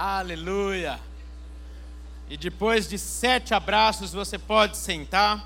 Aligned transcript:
Aleluia. 0.00 1.00
E 2.30 2.36
depois 2.36 2.88
de 2.88 2.96
sete 2.96 3.52
abraços, 3.52 4.12
você 4.12 4.38
pode 4.38 4.76
sentar, 4.76 5.44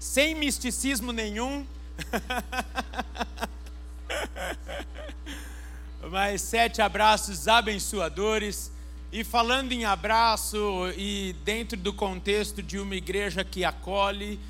sem 0.00 0.34
misticismo 0.34 1.12
nenhum. 1.12 1.64
Mas 6.10 6.42
sete 6.42 6.82
abraços 6.82 7.46
abençoadores. 7.46 8.72
E 9.12 9.22
falando 9.22 9.70
em 9.70 9.84
abraço, 9.84 10.58
e 10.96 11.36
dentro 11.44 11.78
do 11.78 11.92
contexto 11.92 12.60
de 12.60 12.80
uma 12.80 12.96
igreja 12.96 13.44
que 13.44 13.64
acolhe, 13.64 14.40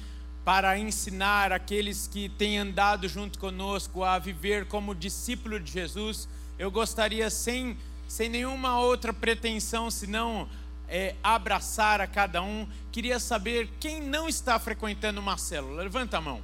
para 0.43 0.79
ensinar 0.79 1.53
aqueles 1.53 2.07
que 2.07 2.31
têm 2.31 2.57
andado 2.57 3.07
junto 3.11 3.39
conosco 3.39 4.03
a 4.03 4.19
viver 4.19 4.65
como 4.65 4.95
discípulo 4.95 5.61
de 5.61 5.71
Jesus, 5.71 6.27
eu 6.59 6.71
gostaria, 6.71 7.29
sem, 7.29 7.77
sem 8.09 8.29
nenhuma 8.29 8.79
outra 8.79 9.13
pretensão, 9.13 9.91
senão 9.91 10.49
é, 10.89 11.15
abraçar 11.23 12.01
a 12.01 12.07
cada 12.07 12.43
um, 12.43 12.67
queria 12.93 13.19
saber 13.19 13.69
quem 13.81 14.01
não 14.01 14.29
está 14.29 14.59
frequentando 14.59 15.21
uma 15.21 15.37
célula. 15.37 15.83
Levanta 15.83 16.19
a 16.19 16.21
mão. 16.21 16.41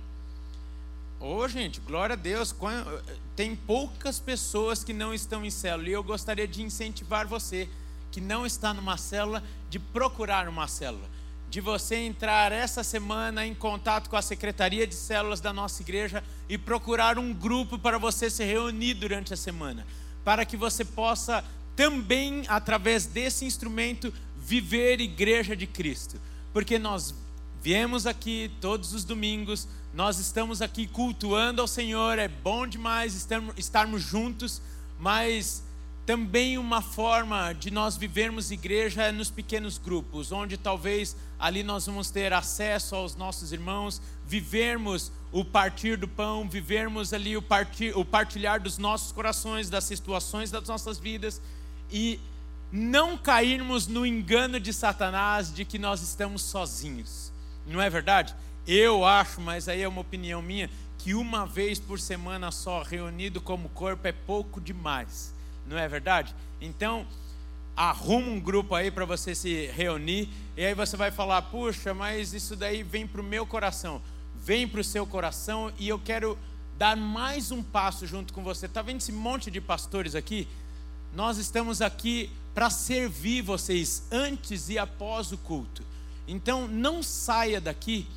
Ô, 1.21 1.37
oh, 1.37 1.49
gente, 1.49 1.81
glória 1.81 2.15
a 2.15 2.17
Deus. 2.17 2.55
Tem 3.37 3.55
poucas 3.55 4.19
pessoas 4.19 4.83
que 4.83 4.93
não 4.93 5.13
estão 5.13 5.45
em 5.45 5.51
célula. 5.51 5.89
E 5.89 5.93
eu 5.93 6.03
gostaria 6.03 6.49
de 6.49 6.63
incentivar 6.63 7.27
você 7.27 7.69
que 8.11 8.21
não 8.21 8.45
está 8.45 8.75
numa 8.75 8.97
célula, 8.97 9.43
de 9.69 9.79
procurar 9.79 10.49
uma 10.49 10.67
célula. 10.67 11.07
De 11.51 11.61
você 11.61 11.97
entrar 11.97 12.53
essa 12.53 12.83
semana 12.83 13.47
em 13.47 13.55
contato 13.55 14.09
com 14.09 14.17
a 14.17 14.23
secretaria 14.23 14.87
de 14.87 14.95
células 14.95 15.41
da 15.41 15.53
nossa 15.53 15.83
igreja 15.83 16.25
e 16.49 16.57
procurar 16.57 17.19
um 17.19 17.35
grupo 17.35 17.79
para 17.79 17.99
você 17.99 18.31
se 18.31 18.45
reunir 18.45 18.95
durante 18.95 19.35
a 19.35 19.37
semana. 19.37 19.87
Para 20.25 20.45
que 20.45 20.57
você 20.57 20.85
possa 20.85 21.45
também, 21.75 22.45
através 22.49 23.07
desse 23.07 23.45
instrumento, 23.45 24.13
viver 24.37 25.01
igreja 25.01 25.57
de 25.57 25.67
Cristo. 25.67 26.21
Porque 26.53 26.79
nós 26.79 27.15
viemos 27.63 28.07
aqui 28.07 28.51
todos 28.61 28.93
os 28.93 29.05
domingos, 29.05 29.69
nós 29.93 30.19
estamos 30.19 30.63
aqui 30.63 30.87
cultuando 30.87 31.61
ao 31.61 31.67
Senhor, 31.67 32.19
é 32.19 32.29
bom 32.29 32.67
demais 32.67 33.27
estarmos 33.57 34.03
juntos, 34.03 34.61
mas 34.99 35.63
também 36.07 36.59
uma 36.59 36.83
forma 36.83 37.53
de 37.53 37.71
nós 37.71 37.97
vivermos 37.97 38.51
igreja 38.51 39.05
é 39.05 39.13
nos 39.13 39.31
pequenos 39.31 39.79
grupos, 39.79 40.33
onde 40.33 40.57
talvez 40.57 41.17
ali 41.39 41.63
nós 41.63 41.87
vamos 41.87 42.11
ter 42.11 42.33
acesso 42.33 42.97
aos 42.97 43.15
nossos 43.15 43.53
irmãos, 43.53 44.01
vivermos 44.27 45.13
o 45.33 45.45
partir 45.45 45.97
do 45.97 46.09
pão, 46.09 46.49
vivermos 46.49 47.13
ali 47.13 47.37
o, 47.37 47.43
partir, 47.43 47.97
o 47.97 48.05
partilhar 48.05 48.61
dos 48.61 48.79
nossos 48.79 49.13
corações, 49.13 49.71
das 49.71 49.85
situações 49.85 50.51
das 50.51 50.67
nossas 50.67 50.99
vidas 50.99 51.41
e 51.91 52.19
não 52.73 53.17
cairmos 53.17 53.87
no 53.87 54.05
engano 54.07 54.59
de 54.61 54.73
Satanás 54.73 55.53
de 55.53 55.65
que 55.65 55.79
nós 55.79 56.03
estamos 56.03 56.43
sozinhos. 56.43 57.33
Não 57.67 57.81
é 57.81 57.91
verdade? 57.91 58.35
Eu 58.67 59.05
acho, 59.05 59.41
mas 59.41 59.69
aí 59.69 59.83
é 59.83 59.89
uma 59.89 60.01
opinião 60.01 60.41
minha, 60.43 60.71
que 60.99 61.15
uma 61.15 61.47
vez 61.47 61.79
por 61.79 61.99
semana 61.99 62.51
só 62.51 62.83
reunido 62.83 63.41
como 63.41 63.69
corpo 63.71 64.07
é 64.07 64.13
pouco 64.13 64.61
demais. 64.61 65.35
Não 65.71 65.79
é 65.79 65.87
verdade? 65.87 66.35
Então, 66.61 67.07
arruma 67.77 68.27
um 68.27 68.41
grupo 68.41 68.75
aí 68.75 68.91
para 68.91 69.05
você 69.05 69.37
se 69.37 69.67
reunir 69.67 70.29
e 70.57 70.65
aí 70.65 70.75
você 70.75 70.97
vai 70.97 71.13
falar: 71.13 71.43
"Puxa, 71.43 71.95
mas 71.95 72.35
isso 72.35 72.57
daí 72.57 72.83
vem 72.83 73.07
para 73.07 73.21
o 73.21 73.25
meu 73.25 73.47
coração". 73.47 74.03
Vem 74.35 74.67
para 74.67 74.81
o 74.81 74.85
seu 74.85 75.07
coração 75.07 75.73
e 75.79 75.89
eu 75.89 75.99
quero 75.99 76.37
dar 76.77 76.97
mais 76.97 77.53
um 77.53 77.63
passo 77.63 78.05
junto 78.05 78.33
com 78.33 78.43
você. 78.43 78.67
Tá 78.67 78.83
vendo 78.83 78.97
esse 78.97 79.13
monte 79.13 79.49
de 79.49 79.61
pastores 79.61 80.17
aqui? 80.17 80.49
Nós 81.15 81.39
estamos 81.39 81.81
aqui 81.81 82.31
para 82.53 82.69
servir 82.69 83.43
vocês 83.43 84.09
antes 84.11 84.71
e 84.71 84.79
após 84.79 85.31
o 85.31 85.39
culto. 85.39 85.85
Então 86.27 86.67
não 86.67 87.01
saia 87.01 87.61
daqui 87.61 88.09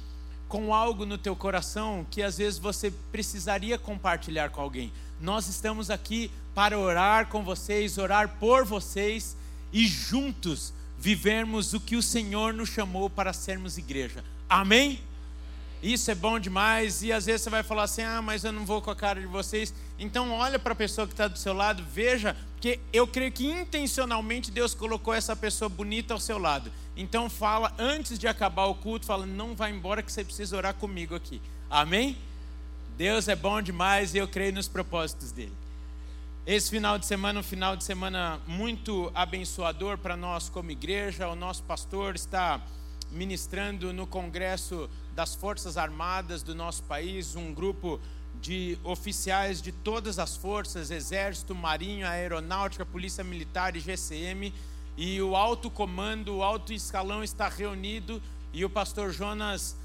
com 0.47 0.73
algo 0.73 1.05
no 1.05 1.17
teu 1.17 1.35
coração 1.35 2.05
que 2.09 2.23
às 2.23 2.37
vezes 2.37 2.57
você 2.57 2.89
precisaria 3.11 3.77
compartilhar 3.77 4.49
com 4.49 4.61
alguém. 4.61 4.91
Nós 5.23 5.47
estamos 5.47 5.89
aqui 5.89 6.29
para 6.53 6.77
orar 6.77 7.27
com 7.27 7.45
vocês, 7.45 7.97
orar 7.97 8.27
por 8.41 8.65
vocês 8.65 9.37
e 9.71 9.87
juntos 9.87 10.73
vivermos 10.99 11.73
o 11.73 11.79
que 11.79 11.95
o 11.95 12.03
Senhor 12.03 12.53
nos 12.53 12.67
chamou 12.67 13.09
para 13.09 13.31
sermos 13.31 13.77
igreja. 13.77 14.21
Amém? 14.49 14.99
Isso 15.81 16.11
é 16.11 16.15
bom 16.15 16.37
demais. 16.37 17.03
E 17.03 17.13
às 17.13 17.25
vezes 17.25 17.43
você 17.43 17.49
vai 17.49 17.63
falar 17.63 17.83
assim: 17.83 18.01
ah, 18.01 18.21
mas 18.21 18.43
eu 18.43 18.51
não 18.51 18.65
vou 18.65 18.81
com 18.81 18.91
a 18.91 18.95
cara 18.97 19.21
de 19.21 19.25
vocês. 19.25 19.73
Então, 19.97 20.29
olha 20.29 20.59
para 20.59 20.73
a 20.73 20.75
pessoa 20.75 21.07
que 21.07 21.13
está 21.13 21.29
do 21.29 21.39
seu 21.39 21.53
lado, 21.53 21.85
veja, 21.89 22.35
porque 22.55 22.81
eu 22.91 23.07
creio 23.07 23.31
que 23.31 23.49
intencionalmente 23.49 24.51
Deus 24.51 24.75
colocou 24.75 25.13
essa 25.13 25.37
pessoa 25.37 25.69
bonita 25.69 26.13
ao 26.13 26.19
seu 26.19 26.37
lado. 26.37 26.69
Então, 26.97 27.29
fala 27.29 27.73
antes 27.79 28.19
de 28.19 28.27
acabar 28.27 28.65
o 28.65 28.75
culto: 28.75 29.05
fala, 29.05 29.25
não 29.25 29.55
vai 29.55 29.71
embora 29.71 30.03
que 30.03 30.11
você 30.11 30.25
precisa 30.25 30.57
orar 30.57 30.73
comigo 30.73 31.15
aqui. 31.15 31.41
Amém? 31.69 32.17
Deus 32.97 33.27
é 33.27 33.35
bom 33.35 33.59
demais 33.59 34.13
e 34.13 34.19
eu 34.19 34.27
creio 34.27 34.53
nos 34.53 34.67
propósitos 34.67 35.31
dele. 35.31 35.53
Esse 36.45 36.69
final 36.69 36.99
de 36.99 37.07
semana, 37.07 37.39
um 37.39 37.43
final 37.43 37.75
de 37.75 37.83
semana 37.83 38.39
muito 38.45 39.11
abençoador 39.15 39.97
para 39.97 40.15
nós 40.15 40.47
como 40.47 40.69
igreja. 40.69 41.27
O 41.27 41.35
nosso 41.35 41.63
pastor 41.63 42.13
está 42.13 42.61
ministrando 43.11 43.91
no 43.91 44.05
congresso 44.05 44.87
das 45.15 45.33
Forças 45.33 45.75
Armadas 45.75 46.43
do 46.43 46.53
nosso 46.53 46.83
país, 46.83 47.35
um 47.35 47.51
grupo 47.51 47.99
de 48.39 48.77
oficiais 48.83 49.59
de 49.59 49.71
todas 49.71 50.19
as 50.19 50.37
forças, 50.37 50.91
Exército, 50.91 51.55
Marinho, 51.55 52.05
Aeronáutica, 52.05 52.85
Polícia 52.85 53.23
Militar 53.23 53.75
e 53.75 53.79
GCM, 53.79 54.53
e 54.95 55.19
o 55.19 55.35
alto 55.35 55.67
comando, 55.71 56.35
o 56.35 56.43
alto 56.43 56.71
escalão 56.71 57.23
está 57.23 57.49
reunido 57.49 58.21
e 58.53 58.63
o 58.63 58.69
pastor 58.69 59.11
Jonas 59.11 59.75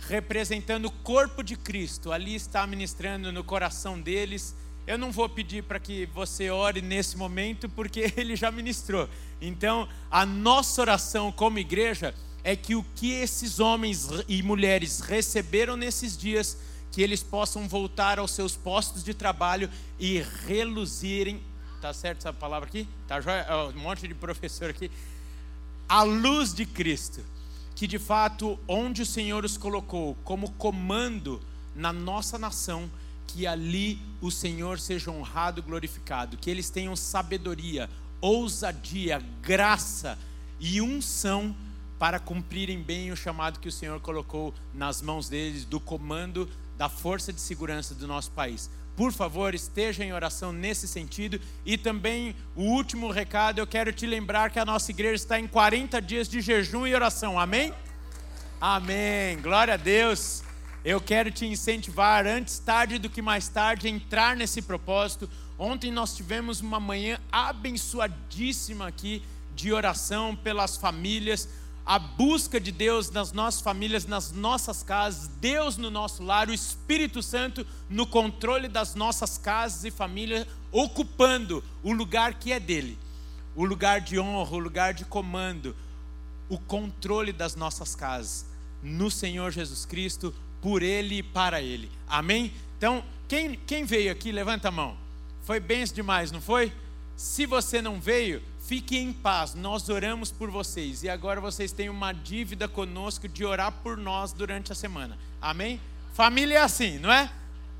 representando 0.00 0.86
o 0.86 0.90
corpo 0.90 1.42
de 1.42 1.56
Cristo, 1.56 2.12
ali 2.12 2.34
está 2.34 2.66
ministrando 2.66 3.32
no 3.32 3.42
coração 3.42 4.00
deles. 4.00 4.54
Eu 4.86 4.96
não 4.96 5.10
vou 5.10 5.28
pedir 5.28 5.64
para 5.64 5.80
que 5.80 6.06
você 6.06 6.50
ore 6.50 6.80
nesse 6.80 7.16
momento, 7.16 7.68
porque 7.68 8.12
ele 8.16 8.36
já 8.36 8.50
ministrou. 8.50 9.08
Então, 9.40 9.88
a 10.10 10.24
nossa 10.24 10.80
oração 10.80 11.32
como 11.32 11.58
igreja 11.58 12.14
é 12.44 12.54
que 12.54 12.76
o 12.76 12.84
que 12.94 13.10
esses 13.10 13.58
homens 13.58 14.08
e 14.28 14.42
mulheres 14.42 15.00
receberam 15.00 15.76
nesses 15.76 16.16
dias, 16.16 16.56
que 16.92 17.02
eles 17.02 17.22
possam 17.22 17.66
voltar 17.66 18.20
aos 18.20 18.30
seus 18.30 18.56
postos 18.56 19.02
de 19.02 19.12
trabalho 19.12 19.68
e 19.98 20.24
reluzirem. 20.46 21.42
Tá 21.80 21.92
certo 21.92 22.18
essa 22.18 22.32
palavra 22.32 22.68
aqui? 22.68 22.88
Tá 23.08 23.20
joia? 23.20 23.44
Um 23.74 23.80
monte 23.80 24.06
de 24.06 24.14
professor 24.14 24.70
aqui. 24.70 24.90
A 25.88 26.04
luz 26.04 26.54
de 26.54 26.64
Cristo, 26.64 27.20
que 27.76 27.86
de 27.86 27.98
fato, 27.98 28.58
onde 28.66 29.02
o 29.02 29.06
Senhor 29.06 29.44
os 29.44 29.58
colocou 29.58 30.16
como 30.24 30.50
comando 30.52 31.42
na 31.74 31.92
nossa 31.92 32.38
nação, 32.38 32.90
que 33.26 33.46
ali 33.46 34.00
o 34.18 34.30
Senhor 34.30 34.80
seja 34.80 35.10
honrado 35.10 35.60
e 35.60 35.62
glorificado, 35.62 36.38
que 36.38 36.48
eles 36.48 36.70
tenham 36.70 36.96
sabedoria, 36.96 37.90
ousadia, 38.18 39.22
graça 39.42 40.18
e 40.58 40.80
unção 40.80 41.54
para 41.98 42.18
cumprirem 42.18 42.82
bem 42.82 43.12
o 43.12 43.16
chamado 43.16 43.60
que 43.60 43.68
o 43.68 43.72
Senhor 43.72 44.00
colocou 44.00 44.54
nas 44.72 45.02
mãos 45.02 45.28
deles, 45.28 45.66
do 45.66 45.78
comando 45.78 46.48
da 46.78 46.88
força 46.88 47.30
de 47.30 47.40
segurança 47.40 47.94
do 47.94 48.06
nosso 48.06 48.30
país. 48.30 48.70
Por 48.96 49.12
favor, 49.12 49.54
esteja 49.54 50.02
em 50.02 50.12
oração 50.12 50.52
nesse 50.52 50.88
sentido. 50.88 51.38
E 51.66 51.76
também 51.76 52.34
o 52.54 52.62
último 52.62 53.10
recado, 53.10 53.58
eu 53.58 53.66
quero 53.66 53.92
te 53.92 54.06
lembrar 54.06 54.50
que 54.50 54.58
a 54.58 54.64
nossa 54.64 54.90
igreja 54.90 55.16
está 55.16 55.38
em 55.38 55.46
40 55.46 56.00
dias 56.00 56.26
de 56.28 56.40
jejum 56.40 56.86
e 56.86 56.94
oração. 56.94 57.38
Amém? 57.38 57.74
Amém. 58.58 59.38
Glória 59.42 59.74
a 59.74 59.76
Deus. 59.76 60.42
Eu 60.82 61.00
quero 61.00 61.30
te 61.30 61.44
incentivar, 61.44 62.26
antes 62.26 62.58
tarde 62.58 62.98
do 62.98 63.10
que 63.10 63.20
mais 63.20 63.48
tarde, 63.48 63.86
a 63.86 63.90
entrar 63.90 64.34
nesse 64.34 64.62
propósito. 64.62 65.28
Ontem 65.58 65.90
nós 65.90 66.16
tivemos 66.16 66.60
uma 66.60 66.80
manhã 66.80 67.18
abençoadíssima 67.30 68.86
aqui 68.86 69.22
de 69.54 69.72
oração 69.72 70.34
pelas 70.34 70.76
famílias 70.76 71.48
a 71.86 72.00
busca 72.00 72.60
de 72.60 72.72
Deus 72.72 73.12
nas 73.12 73.30
nossas 73.30 73.60
famílias, 73.60 74.06
nas 74.06 74.32
nossas 74.32 74.82
casas, 74.82 75.28
Deus 75.40 75.76
no 75.76 75.88
nosso 75.88 76.20
lar, 76.24 76.48
o 76.48 76.52
Espírito 76.52 77.22
Santo 77.22 77.64
no 77.88 78.04
controle 78.04 78.66
das 78.66 78.96
nossas 78.96 79.38
casas 79.38 79.84
e 79.84 79.90
famílias, 79.92 80.48
ocupando 80.72 81.62
o 81.84 81.92
lugar 81.92 82.34
que 82.34 82.50
é 82.50 82.58
dele, 82.58 82.98
o 83.54 83.64
lugar 83.64 84.00
de 84.00 84.18
honra, 84.18 84.56
o 84.56 84.58
lugar 84.58 84.94
de 84.94 85.04
comando, 85.04 85.76
o 86.48 86.58
controle 86.58 87.32
das 87.32 87.54
nossas 87.54 87.94
casas, 87.94 88.46
no 88.82 89.08
Senhor 89.08 89.52
Jesus 89.52 89.86
Cristo, 89.86 90.34
por 90.60 90.82
Ele 90.82 91.18
e 91.18 91.22
para 91.22 91.62
Ele. 91.62 91.88
Amém? 92.08 92.52
Então, 92.76 93.04
quem, 93.28 93.54
quem 93.64 93.84
veio 93.84 94.10
aqui, 94.10 94.32
levanta 94.32 94.68
a 94.68 94.72
mão. 94.72 94.96
Foi 95.44 95.60
bem 95.60 95.84
demais, 95.84 96.32
não 96.32 96.40
foi? 96.40 96.72
Se 97.16 97.46
você 97.46 97.80
não 97.80 98.00
veio, 98.00 98.42
Fiquem 98.66 99.10
em 99.10 99.12
paz, 99.12 99.54
nós 99.54 99.88
oramos 99.88 100.32
por 100.32 100.50
vocês 100.50 101.04
e 101.04 101.08
agora 101.08 101.40
vocês 101.40 101.70
têm 101.70 101.88
uma 101.88 102.12
dívida 102.12 102.66
conosco 102.66 103.28
de 103.28 103.44
orar 103.44 103.70
por 103.70 103.96
nós 103.96 104.32
durante 104.32 104.72
a 104.72 104.74
semana. 104.74 105.16
Amém? 105.40 105.80
Família 106.14 106.58
é 106.58 106.62
assim, 106.62 106.98
não 106.98 107.12
é? 107.12 107.30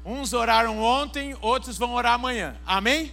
Uns 0.04 0.32
oraram 0.32 0.78
ontem, 0.80 1.36
outros 1.40 1.76
vão 1.76 1.92
orar 1.94 2.12
amanhã. 2.12 2.54
Amém? 2.64 3.12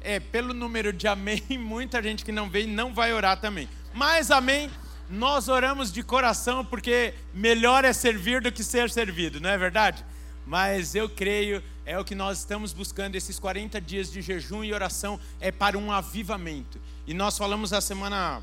É, 0.00 0.20
pelo 0.20 0.54
número 0.54 0.92
de 0.92 1.08
amém, 1.08 1.42
muita 1.58 2.00
gente 2.00 2.24
que 2.24 2.30
não 2.30 2.48
veio 2.48 2.68
não 2.68 2.94
vai 2.94 3.12
orar 3.12 3.40
também. 3.40 3.68
Mas 3.92 4.30
amém, 4.30 4.70
nós 5.10 5.48
oramos 5.48 5.92
de 5.92 6.04
coração 6.04 6.64
porque 6.64 7.14
melhor 7.34 7.84
é 7.84 7.92
servir 7.92 8.40
do 8.40 8.52
que 8.52 8.62
ser 8.62 8.90
servido, 8.90 9.40
não 9.40 9.50
é 9.50 9.58
verdade? 9.58 10.04
Mas 10.46 10.94
eu 10.94 11.08
creio, 11.08 11.60
é 11.86 11.96
o 11.98 12.04
que 12.04 12.16
nós 12.16 12.40
estamos 12.40 12.72
buscando 12.72 13.14
esses 13.14 13.38
40 13.38 13.80
dias 13.80 14.10
de 14.10 14.20
jejum 14.20 14.64
e 14.64 14.74
oração 14.74 15.18
é 15.40 15.52
para 15.52 15.78
um 15.78 15.92
avivamento. 15.92 16.80
E 17.06 17.14
nós 17.14 17.38
falamos 17.38 17.72
a 17.72 17.80
semana 17.80 18.42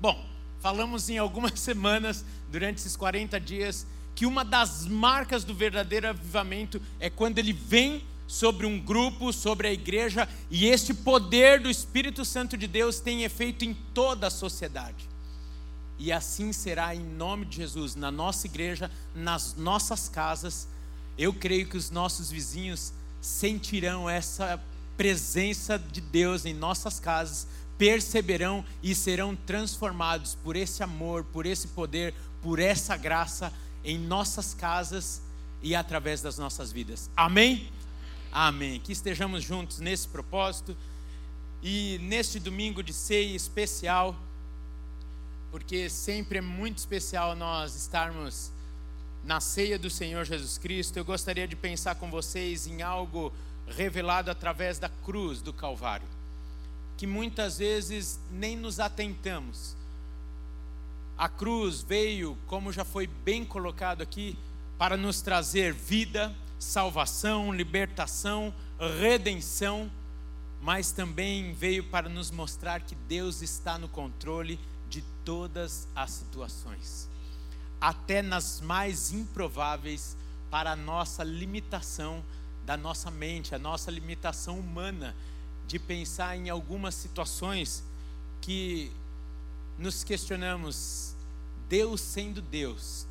Bom, 0.00 0.24
falamos 0.60 1.08
em 1.10 1.18
algumas 1.18 1.58
semanas 1.60 2.24
durante 2.50 2.78
esses 2.78 2.96
40 2.96 3.40
dias 3.40 3.86
que 4.14 4.26
uma 4.26 4.44
das 4.44 4.86
marcas 4.86 5.42
do 5.42 5.52
verdadeiro 5.52 6.08
avivamento 6.08 6.80
é 7.00 7.10
quando 7.10 7.38
ele 7.38 7.52
vem 7.52 8.04
sobre 8.28 8.64
um 8.64 8.78
grupo, 8.78 9.32
sobre 9.32 9.66
a 9.66 9.72
igreja, 9.72 10.28
e 10.50 10.66
este 10.66 10.94
poder 10.94 11.60
do 11.60 11.68
Espírito 11.68 12.24
Santo 12.24 12.56
de 12.56 12.66
Deus 12.66 13.00
tem 13.00 13.24
efeito 13.24 13.64
em 13.64 13.74
toda 13.92 14.28
a 14.28 14.30
sociedade. 14.30 15.08
E 15.98 16.12
assim 16.12 16.52
será 16.52 16.94
em 16.94 17.00
nome 17.00 17.44
de 17.44 17.56
Jesus, 17.56 17.94
na 17.94 18.10
nossa 18.10 18.46
igreja, 18.46 18.90
nas 19.14 19.54
nossas 19.54 20.08
casas. 20.08 20.68
Eu 21.16 21.32
creio 21.32 21.66
que 21.66 21.76
os 21.76 21.90
nossos 21.90 22.30
vizinhos 22.30 22.92
sentirão 23.20 24.08
essa 24.08 24.60
presença 24.96 25.78
de 25.78 26.00
Deus 26.00 26.44
em 26.44 26.54
nossas 26.54 27.00
casas, 27.00 27.46
perceberão 27.78 28.64
e 28.82 28.94
serão 28.94 29.34
transformados 29.34 30.36
por 30.36 30.56
esse 30.56 30.82
amor, 30.82 31.24
por 31.24 31.46
esse 31.46 31.68
poder, 31.68 32.14
por 32.42 32.58
essa 32.58 32.96
graça 32.96 33.52
em 33.84 33.98
nossas 33.98 34.54
casas 34.54 35.20
e 35.62 35.74
através 35.74 36.20
das 36.20 36.38
nossas 36.38 36.70
vidas. 36.70 37.10
Amém? 37.16 37.70
Amém. 38.30 38.80
Que 38.80 38.92
estejamos 38.92 39.42
juntos 39.42 39.78
nesse 39.78 40.08
propósito 40.08 40.76
e 41.62 41.98
neste 42.02 42.38
domingo 42.38 42.82
de 42.82 42.92
ceia 42.92 43.34
especial, 43.34 44.14
porque 45.50 45.88
sempre 45.88 46.38
é 46.38 46.40
muito 46.42 46.78
especial 46.78 47.34
nós 47.34 47.74
estarmos 47.74 48.52
na 49.24 49.40
ceia 49.40 49.78
do 49.78 49.88
Senhor 49.88 50.24
Jesus 50.24 50.58
Cristo. 50.58 50.96
Eu 50.96 51.04
gostaria 51.04 51.48
de 51.48 51.56
pensar 51.56 51.94
com 51.94 52.10
vocês 52.10 52.66
em 52.66 52.82
algo 52.82 53.32
revelado 53.66 54.30
através 54.30 54.78
da 54.78 54.88
cruz 54.88 55.40
do 55.40 55.52
Calvário, 55.52 56.06
que 56.96 57.06
muitas 57.06 57.58
vezes 57.58 58.20
nem 58.30 58.56
nos 58.56 58.78
atentamos. 58.78 59.76
A 61.16 61.28
cruz 61.28 61.82
veio, 61.82 62.36
como 62.46 62.72
já 62.72 62.84
foi 62.84 63.06
bem 63.06 63.44
colocado 63.44 64.02
aqui, 64.02 64.36
para 64.76 64.96
nos 64.96 65.22
trazer 65.22 65.72
vida, 65.72 66.34
salvação, 66.58 67.52
libertação, 67.52 68.52
redenção, 69.00 69.90
mas 70.60 70.90
também 70.90 71.52
veio 71.52 71.84
para 71.84 72.08
nos 72.08 72.30
mostrar 72.30 72.80
que 72.80 72.94
Deus 72.94 73.42
está 73.42 73.78
no 73.78 73.88
controle 73.88 74.58
de 74.88 75.02
todas 75.24 75.86
as 75.94 76.10
situações, 76.10 77.08
até 77.84 78.22
nas 78.22 78.62
mais 78.62 79.12
improváveis, 79.12 80.16
para 80.50 80.72
a 80.72 80.76
nossa 80.76 81.22
limitação 81.22 82.24
da 82.64 82.78
nossa 82.78 83.10
mente, 83.10 83.54
a 83.54 83.58
nossa 83.58 83.90
limitação 83.90 84.58
humana 84.58 85.14
de 85.66 85.78
pensar 85.78 86.34
em 86.34 86.48
algumas 86.48 86.94
situações 86.94 87.84
que 88.40 88.90
nos 89.78 90.02
questionamos, 90.02 91.14
Deus 91.68 92.00
sendo 92.00 92.40
Deus, 92.40 93.06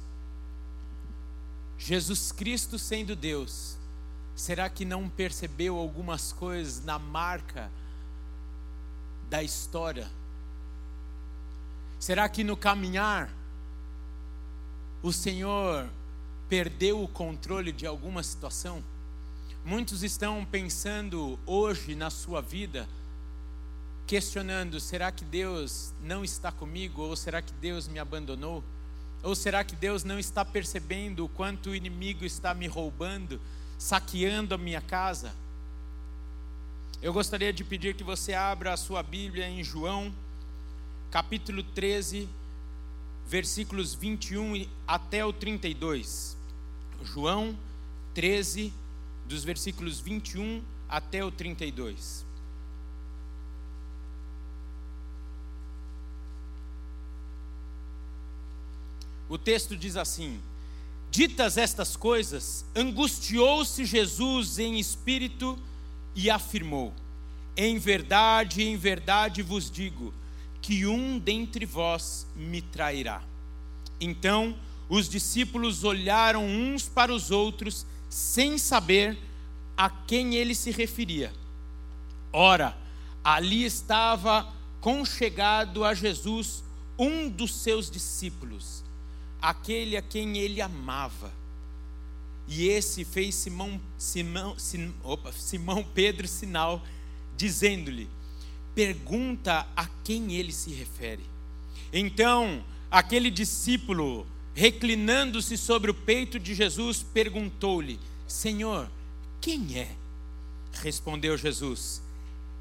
Jesus 1.78 2.32
Cristo 2.32 2.80
sendo 2.80 3.16
Deus, 3.16 3.78
será 4.36 4.68
que 4.70 4.86
não 4.86 5.08
percebeu 5.08 5.78
algumas 5.78 6.34
coisas 6.34 6.84
na 6.84 6.98
marca 6.98 7.70
da 9.30 9.44
história? 9.44 10.10
Será 12.00 12.28
que 12.28 12.44
no 12.44 12.58
caminhar 12.58 13.30
o 15.04 15.12
Senhor 15.12 15.90
perdeu 16.48 17.04
o 17.04 17.10
controle 17.10 17.74
de 17.74 17.86
alguma 17.86 18.24
situação? 18.24 18.82
Muitos 19.66 20.02
estão 20.02 20.46
pensando 20.46 21.38
hoje 21.46 21.94
na 21.94 22.10
sua 22.10 22.42
vida, 22.42 22.88
questionando: 24.08 24.80
será 24.80 25.12
que 25.12 25.26
Deus 25.26 25.94
não 26.02 26.24
está 26.24 26.54
comigo? 26.54 27.02
Ou 27.02 27.18
será 27.18 27.42
que 27.42 27.52
Deus 27.54 27.86
me 27.88 28.00
abandonou? 28.00 28.64
Ou 29.22 29.36
será 29.36 29.64
que 29.64 29.76
Deus 29.76 30.06
não 30.06 30.18
está 30.18 30.46
percebendo 30.46 31.26
o 31.26 31.30
quanto 31.30 31.72
o 31.72 31.76
inimigo 31.76 32.24
está 32.24 32.54
me 32.54 32.68
roubando, 32.68 33.42
saqueando 33.78 34.56
a 34.56 34.58
minha 34.58 34.82
casa? 34.82 35.34
Eu 37.02 37.12
gostaria 37.12 37.52
de 37.52 37.66
pedir 37.66 37.94
que 37.94 38.04
você 38.04 38.34
abra 38.34 38.72
a 38.72 38.78
sua 38.78 39.04
Bíblia 39.04 39.50
em 39.50 39.62
João, 39.64 40.14
capítulo 41.12 41.62
13, 41.62 42.30
versículos 43.28 43.94
21 43.94 44.68
até 44.88 45.26
o 45.26 45.34
32. 45.34 46.38
João 47.04 47.58
13, 48.14 48.72
dos 49.28 49.44
versículos 49.44 50.00
21 50.00 50.62
até 50.88 51.24
o 51.24 51.32
32. 51.32 52.26
O 59.28 59.38
texto 59.38 59.76
diz 59.76 59.98
assim: 59.98 60.40
Ditas 61.10 61.58
estas 61.58 61.96
coisas, 61.96 62.66
angustiou-se 62.76 63.86
Jesus 63.86 64.60
em 64.60 64.80
espírito 64.80 65.58
e 66.16 66.30
afirmou: 66.30 66.94
Em 67.58 67.80
verdade, 67.80 68.64
em 68.64 68.78
verdade 68.78 69.42
vos 69.42 69.72
digo, 69.72 70.14
que 70.64 70.88
um 70.88 71.20
dentre 71.20 71.64
vós 71.64 72.26
me 72.36 72.60
trairá. 72.60 73.22
Então 74.02 74.56
os 74.90 75.08
discípulos 75.08 75.84
olharam 75.84 76.44
uns 76.44 76.90
para 76.90 77.14
os 77.14 77.30
outros, 77.30 77.86
sem 78.10 78.58
saber 78.58 79.16
a 79.78 79.92
quem 79.92 80.34
ele 80.34 80.56
se 80.56 80.72
referia. 80.72 81.32
Ora, 82.32 82.76
ali 83.24 83.64
estava 83.64 84.52
conchegado 84.82 85.84
a 85.84 85.94
Jesus 85.94 86.64
um 86.98 87.30
dos 87.30 87.54
seus 87.54 87.92
discípulos 87.92 88.84
aquele 89.44 89.98
a 89.98 90.02
quem 90.02 90.38
ele 90.38 90.62
amava. 90.62 91.30
E 92.48 92.70
esse 92.70 93.04
fez 93.04 93.36
Simão, 93.36 93.80
Simão, 93.98 94.58
Simão, 94.58 94.94
opa, 95.04 95.34
Simão 95.34 95.84
Pedro 95.84 96.28
sinal, 96.30 96.82
dizendo-lhe: 97.36 98.10
pergunta 98.76 99.68
a 99.76 99.88
quem 100.04 100.34
ele 100.34 100.52
se 100.52 100.72
refere. 100.72 101.24
Então, 101.92 102.64
aquele 102.90 103.30
discípulo, 103.30 104.26
reclinando-se 104.54 105.58
sobre 105.58 105.92
o 105.92 105.94
peito 105.94 106.40
de 106.40 106.54
Jesus, 106.56 107.04
perguntou-lhe: 107.04 108.00
Senhor, 108.28 108.90
quem 109.40 109.78
é? 109.78 109.96
Respondeu 110.74 111.38
Jesus: 111.38 112.02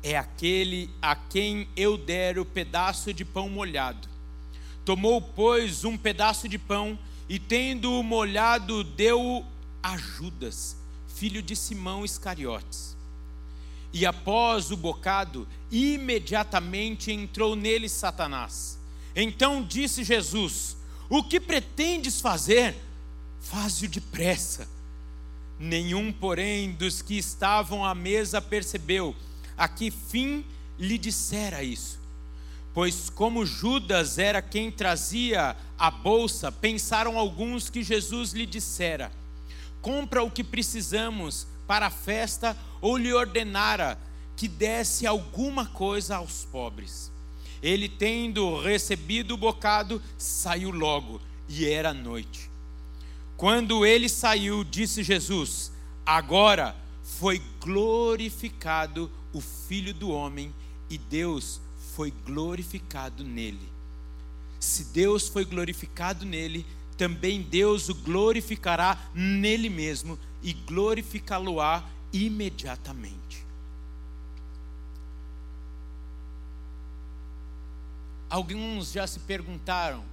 É 0.03 0.17
aquele 0.17 0.91
a 1.01 1.17
quem 1.17 1.69
eu 1.77 1.97
der 1.97 2.39
o 2.39 2.45
pedaço 2.45 3.13
de 3.13 3.25
pão 3.25 3.49
molhado. 3.49 4.09
Tomou, 4.85 5.23
pois, 5.23 5.85
um 5.85 5.97
pedaço 5.97 6.49
de 6.49 6.59
pão 6.59 6.99
e, 7.29 7.39
tendo-o 7.39 8.03
molhado, 8.03 8.83
deu-o 8.83 9.45
a 9.83 9.97
Judas, 9.97 10.77
filho 11.15 11.41
de 11.41 11.55
Simão 11.55 12.05
Iscariotes. 12.05 12.97
E 13.93 14.07
após 14.07 14.71
o 14.71 14.77
bocado, 14.77 15.47
imediatamente 15.71 17.13
entrou 17.13 17.55
nele 17.55 17.89
Satanás. 17.89 18.79
Então 19.15 19.63
disse 19.63 20.03
Jesus: 20.03 20.77
O 21.11 21.23
que 21.23 21.39
pretendes 21.39 22.21
fazer? 22.21 22.75
Faze-o 23.41 23.89
depressa. 23.89 24.69
Nenhum, 25.59 26.13
porém, 26.13 26.73
dos 26.73 27.03
que 27.03 27.19
estavam 27.19 27.85
à 27.85 27.95
mesa 27.95 28.41
percebeu 28.41 29.15
a 29.57 29.69
que 29.69 29.91
fim 29.91 30.45
lhe 30.79 30.97
dissera 30.97 31.63
isso. 31.63 32.01
Pois, 32.75 33.11
como 33.11 33.45
Judas 33.45 34.19
era 34.19 34.41
quem 34.41 34.71
trazia 34.71 35.55
a 35.79 35.91
bolsa, 35.91 36.51
pensaram 36.51 37.19
alguns 37.19 37.69
que 37.69 37.83
Jesus 37.83 38.33
lhe 38.33 38.47
dissera: 38.47 39.13
Compra 39.83 40.23
o 40.23 40.31
que 40.31 40.43
precisamos 40.43 41.47
para 41.67 41.87
a 41.87 41.91
festa, 41.91 42.57
ou 42.81 42.97
lhe 42.97 43.13
ordenara 43.13 43.99
que 44.37 44.49
desse 44.49 45.07
alguma 45.07 45.67
coisa 45.67 46.17
aos 46.17 46.45
pobres. 46.45 47.13
Ele, 47.63 47.89
tendo 47.89 48.61
recebido 48.61 49.35
o 49.35 49.37
bocado, 49.37 50.03
saiu 50.19 50.71
logo, 50.71 51.21
e 51.49 51.67
era 51.67 51.95
noite. 51.95 52.51
Quando 53.37 53.87
ele 53.87 54.09
saiu, 54.09 54.65
disse 54.65 55.03
Jesus: 55.03 55.73
Agora 56.05 56.77
foi 57.03 57.41
glorificado 57.61 59.11
o 59.33 59.41
Filho 59.41 59.95
do 59.95 60.11
Homem, 60.11 60.53
e 60.91 60.99
Deus 60.99 61.61
foi 61.95 62.13
glorificado 62.25 63.23
nele. 63.23 63.69
Se 64.59 64.85
Deus 64.87 65.29
foi 65.29 65.45
glorificado 65.45 66.25
nele, 66.25 66.67
também 66.97 67.43
Deus 67.43 67.89
o 67.89 67.95
glorificará 67.95 68.99
nele 69.15 69.69
mesmo 69.69 70.19
e 70.43 70.53
glorificá-lo-á 70.53 71.85
imediatamente. 72.13 73.47
Alguns 78.29 78.93
já 78.93 79.07
se 79.07 79.21
perguntaram, 79.21 80.05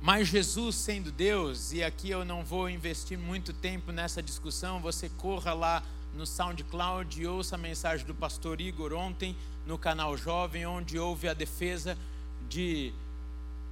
mas 0.00 0.28
Jesus 0.28 0.76
sendo 0.76 1.12
Deus, 1.12 1.72
e 1.72 1.84
aqui 1.84 2.10
eu 2.10 2.24
não 2.24 2.44
vou 2.44 2.68
investir 2.70 3.18
muito 3.18 3.52
tempo 3.52 3.92
nessa 3.92 4.22
discussão, 4.22 4.80
você 4.80 5.08
corra 5.08 5.52
lá 5.52 5.82
no 6.14 6.26
SoundCloud 6.26 7.20
e 7.20 7.26
ouça 7.26 7.56
a 7.56 7.58
mensagem 7.58 8.06
do 8.06 8.14
pastor 8.14 8.60
Igor 8.60 8.94
ontem 8.94 9.36
no 9.66 9.76
canal 9.76 10.16
Jovem, 10.16 10.64
onde 10.64 10.98
houve 10.98 11.28
a 11.28 11.34
defesa 11.34 11.98
de 12.48 12.92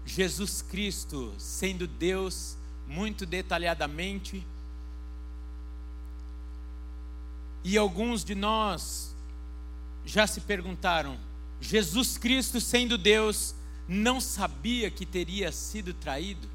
Jesus 0.04 0.60
Cristo 0.60 1.32
sendo 1.38 1.86
Deus 1.86 2.56
muito 2.86 3.24
detalhadamente 3.24 4.46
E 7.64 7.78
alguns 7.78 8.22
de 8.22 8.34
nós 8.34 9.16
já 10.04 10.26
se 10.26 10.42
perguntaram: 10.42 11.18
Jesus 11.60 12.18
Cristo 12.18 12.60
sendo 12.60 12.98
Deus, 12.98 13.54
não 13.88 14.20
sabia 14.20 14.90
que 14.90 15.06
teria 15.06 15.50
sido 15.50 15.94
traído? 15.94 16.46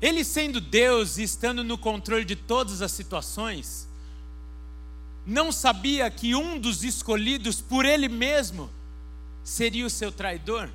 Ele 0.00 0.22
sendo 0.22 0.60
Deus 0.60 1.16
e 1.16 1.22
estando 1.22 1.64
no 1.64 1.78
controle 1.78 2.26
de 2.26 2.36
todas 2.36 2.82
as 2.82 2.92
situações, 2.92 3.88
não 5.26 5.50
sabia 5.50 6.10
que 6.10 6.34
um 6.34 6.58
dos 6.58 6.84
escolhidos 6.84 7.62
por 7.62 7.86
ele 7.86 8.08
mesmo 8.08 8.68
seria 9.42 9.86
o 9.86 9.90
seu 9.90 10.12
traidor? 10.12 10.68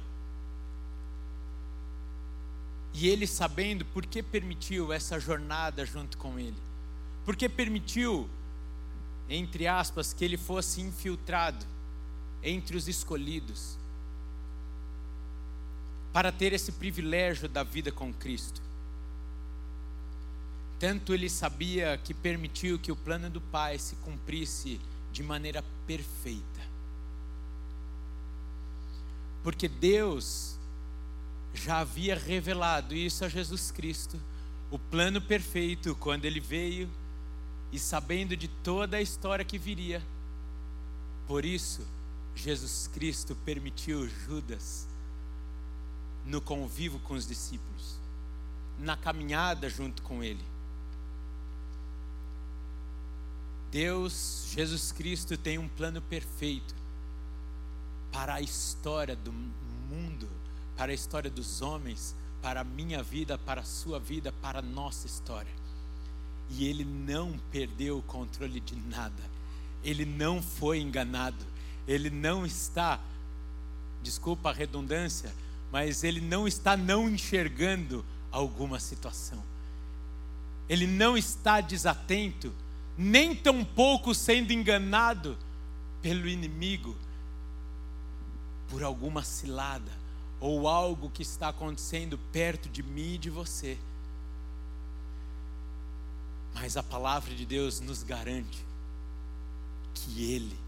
E 2.93 3.07
ele 3.07 3.27
sabendo 3.27 3.85
por 3.85 4.05
que 4.05 4.23
permitiu 4.23 4.91
essa 4.91 5.19
jornada 5.19 5.85
junto 5.85 6.17
com 6.17 6.39
ele, 6.39 6.57
por 7.23 7.35
que 7.35 7.47
permitiu, 7.47 8.27
entre 9.29 9.67
aspas, 9.67 10.11
que 10.11 10.25
ele 10.25 10.37
fosse 10.37 10.81
infiltrado 10.81 11.65
entre 12.41 12.75
os 12.75 12.87
escolhidos, 12.87 13.77
para 16.11 16.31
ter 16.31 16.53
esse 16.53 16.71
privilégio 16.71 17.47
da 17.47 17.63
vida 17.63 17.91
com 17.91 18.11
Cristo. 18.11 18.61
Tanto 20.79 21.13
ele 21.13 21.29
sabia 21.29 21.99
que 22.03 22.13
permitiu 22.13 22.79
que 22.79 22.91
o 22.91 22.95
plano 22.95 23.29
do 23.29 23.39
Pai 23.39 23.77
se 23.77 23.95
cumprisse 23.97 24.79
de 25.11 25.21
maneira 25.21 25.63
perfeita. 25.85 26.59
Porque 29.43 29.67
Deus 29.67 30.57
já 31.53 31.79
havia 31.79 32.15
revelado 32.15 32.95
isso 32.95 33.25
a 33.25 33.29
Jesus 33.29 33.71
Cristo, 33.71 34.19
o 34.71 34.79
plano 34.79 35.21
perfeito, 35.21 35.95
quando 35.95 36.25
ele 36.25 36.39
veio 36.39 36.89
e 37.71 37.79
sabendo 37.79 38.35
de 38.35 38.47
toda 38.47 38.97
a 38.97 39.01
história 39.01 39.45
que 39.45 39.57
viria. 39.57 40.01
Por 41.27 41.45
isso, 41.45 41.85
Jesus 42.35 42.89
Cristo 42.93 43.35
permitiu 43.45 44.07
Judas 44.07 44.87
no 46.25 46.41
convívio 46.41 46.99
com 46.99 47.13
os 47.13 47.27
discípulos, 47.27 47.95
na 48.79 48.95
caminhada 48.95 49.69
junto 49.69 50.01
com 50.03 50.23
ele 50.23 50.43
Deus, 53.71 54.47
Jesus 54.51 54.91
Cristo, 54.91 55.37
tem 55.37 55.57
um 55.57 55.67
plano 55.67 56.01
perfeito 56.01 56.73
para 58.11 58.35
a 58.35 58.41
história 58.41 59.15
do 59.15 59.31
mundo, 59.31 60.27
para 60.75 60.91
a 60.91 60.95
história 60.95 61.29
dos 61.29 61.61
homens, 61.61 62.15
para 62.41 62.61
a 62.61 62.63
minha 62.63 63.03
vida, 63.03 63.37
para 63.37 63.61
a 63.61 63.65
sua 63.65 63.99
vida, 63.99 64.31
para 64.41 64.59
a 64.59 64.63
nossa 64.63 65.05
história. 65.05 65.58
E 66.49 66.65
Ele 66.65 66.83
não 66.83 67.39
perdeu 67.51 67.99
o 67.99 68.03
controle 68.03 68.59
de 68.59 68.75
nada, 68.75 69.23
Ele 69.83 70.05
não 70.05 70.41
foi 70.41 70.79
enganado, 70.79 71.45
Ele 71.87 72.09
não 72.09 72.45
está, 72.45 72.99
desculpa 74.01 74.49
a 74.49 74.53
redundância, 74.53 75.33
mas 75.71 76.03
Ele 76.03 76.21
não 76.21 76.47
está 76.47 76.75
não 76.75 77.09
enxergando 77.09 78.03
alguma 78.31 78.79
situação, 78.79 79.43
Ele 80.67 80.87
não 80.87 81.17
está 81.17 81.61
desatento 81.61 82.53
nem 83.01 83.33
tampouco 83.33 84.13
sendo 84.13 84.51
enganado 84.51 85.37
pelo 86.01 86.27
inimigo 86.27 86.97
por 88.67 88.83
alguma 88.83 89.23
cilada 89.23 89.91
ou 90.37 90.67
algo 90.67 91.09
que 91.09 91.21
está 91.21 91.47
acontecendo 91.47 92.17
perto 92.33 92.67
de 92.67 92.83
mim 92.83 93.13
e 93.13 93.17
de 93.17 93.29
você. 93.29 93.77
Mas 96.61 96.75
a 96.75 96.83
palavra 96.83 97.33
de 97.33 97.45
Deus 97.45 97.79
nos 97.79 98.03
garante 98.03 98.65
que 99.93 100.31
Ele 100.33 100.59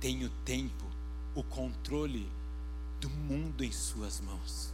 tem 0.00 0.24
o 0.24 0.30
tempo, 0.44 0.84
o 1.32 1.44
controle 1.44 2.28
do 3.00 3.08
mundo 3.08 3.62
em 3.62 3.70
Suas 3.70 4.20
mãos. 4.20 4.72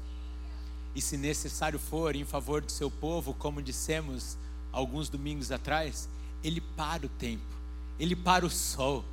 E 0.94 1.02
se 1.02 1.18
necessário 1.18 1.78
for, 1.78 2.16
em 2.16 2.24
favor 2.24 2.62
do 2.62 2.72
seu 2.72 2.90
povo, 2.90 3.34
como 3.34 3.62
dissemos 3.62 4.38
alguns 4.72 5.10
domingos 5.10 5.52
atrás, 5.52 6.08
ele 6.42 6.62
para 6.62 7.04
o 7.04 7.08
tempo, 7.10 7.44
ele 8.00 8.16
para 8.16 8.46
o 8.46 8.50
sol, 8.50 9.04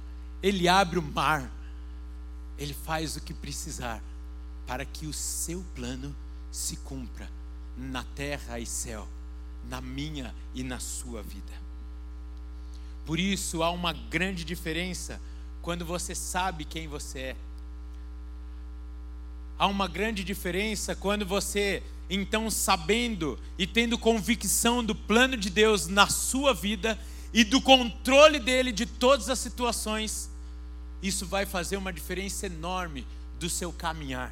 ele 0.41 0.69
abre 0.69 0.97
o 0.97 1.01
mar, 1.01 1.51
ele 2.57 2.73
faz 2.73 3.17
o 3.17 3.21
que 3.21 3.33
precisar 3.33 4.01
para 4.65 4.85
que 4.85 5.05
o 5.05 5.13
seu 5.13 5.63
plano 5.75 6.15
se 6.49 6.77
cumpra 6.77 7.29
na 7.77 8.03
terra 8.03 8.57
e 8.57 8.65
céu, 8.65 9.05
na 9.69 9.81
minha 9.81 10.33
e 10.53 10.63
na 10.63 10.79
sua 10.79 11.21
vida. 11.21 11.53
Por 13.05 13.19
isso 13.19 13.61
há 13.61 13.69
uma 13.69 13.93
grande 13.93 14.43
diferença 14.43 15.21
quando 15.61 15.85
você 15.85 16.15
sabe 16.15 16.65
quem 16.65 16.87
você 16.87 17.19
é. 17.19 17.35
Há 19.57 19.67
uma 19.67 19.87
grande 19.87 20.23
diferença 20.23 20.95
quando 20.95 21.25
você 21.25 21.81
então, 22.09 22.51
sabendo 22.51 23.39
e 23.57 23.65
tendo 23.65 23.97
convicção 23.97 24.83
do 24.83 24.93
plano 24.93 25.35
de 25.35 25.49
Deus 25.49 25.87
na 25.87 26.07
sua 26.07 26.53
vida 26.53 26.99
e 27.33 27.43
do 27.43 27.59
controle 27.59 28.39
dele 28.39 28.71
de 28.71 28.85
todas 28.85 29.29
as 29.29 29.39
situações, 29.39 30.29
isso 31.01 31.25
vai 31.25 31.45
fazer 31.45 31.77
uma 31.77 31.91
diferença 31.91 32.45
enorme 32.45 33.05
do 33.39 33.49
seu 33.49 33.73
caminhar. 33.73 34.31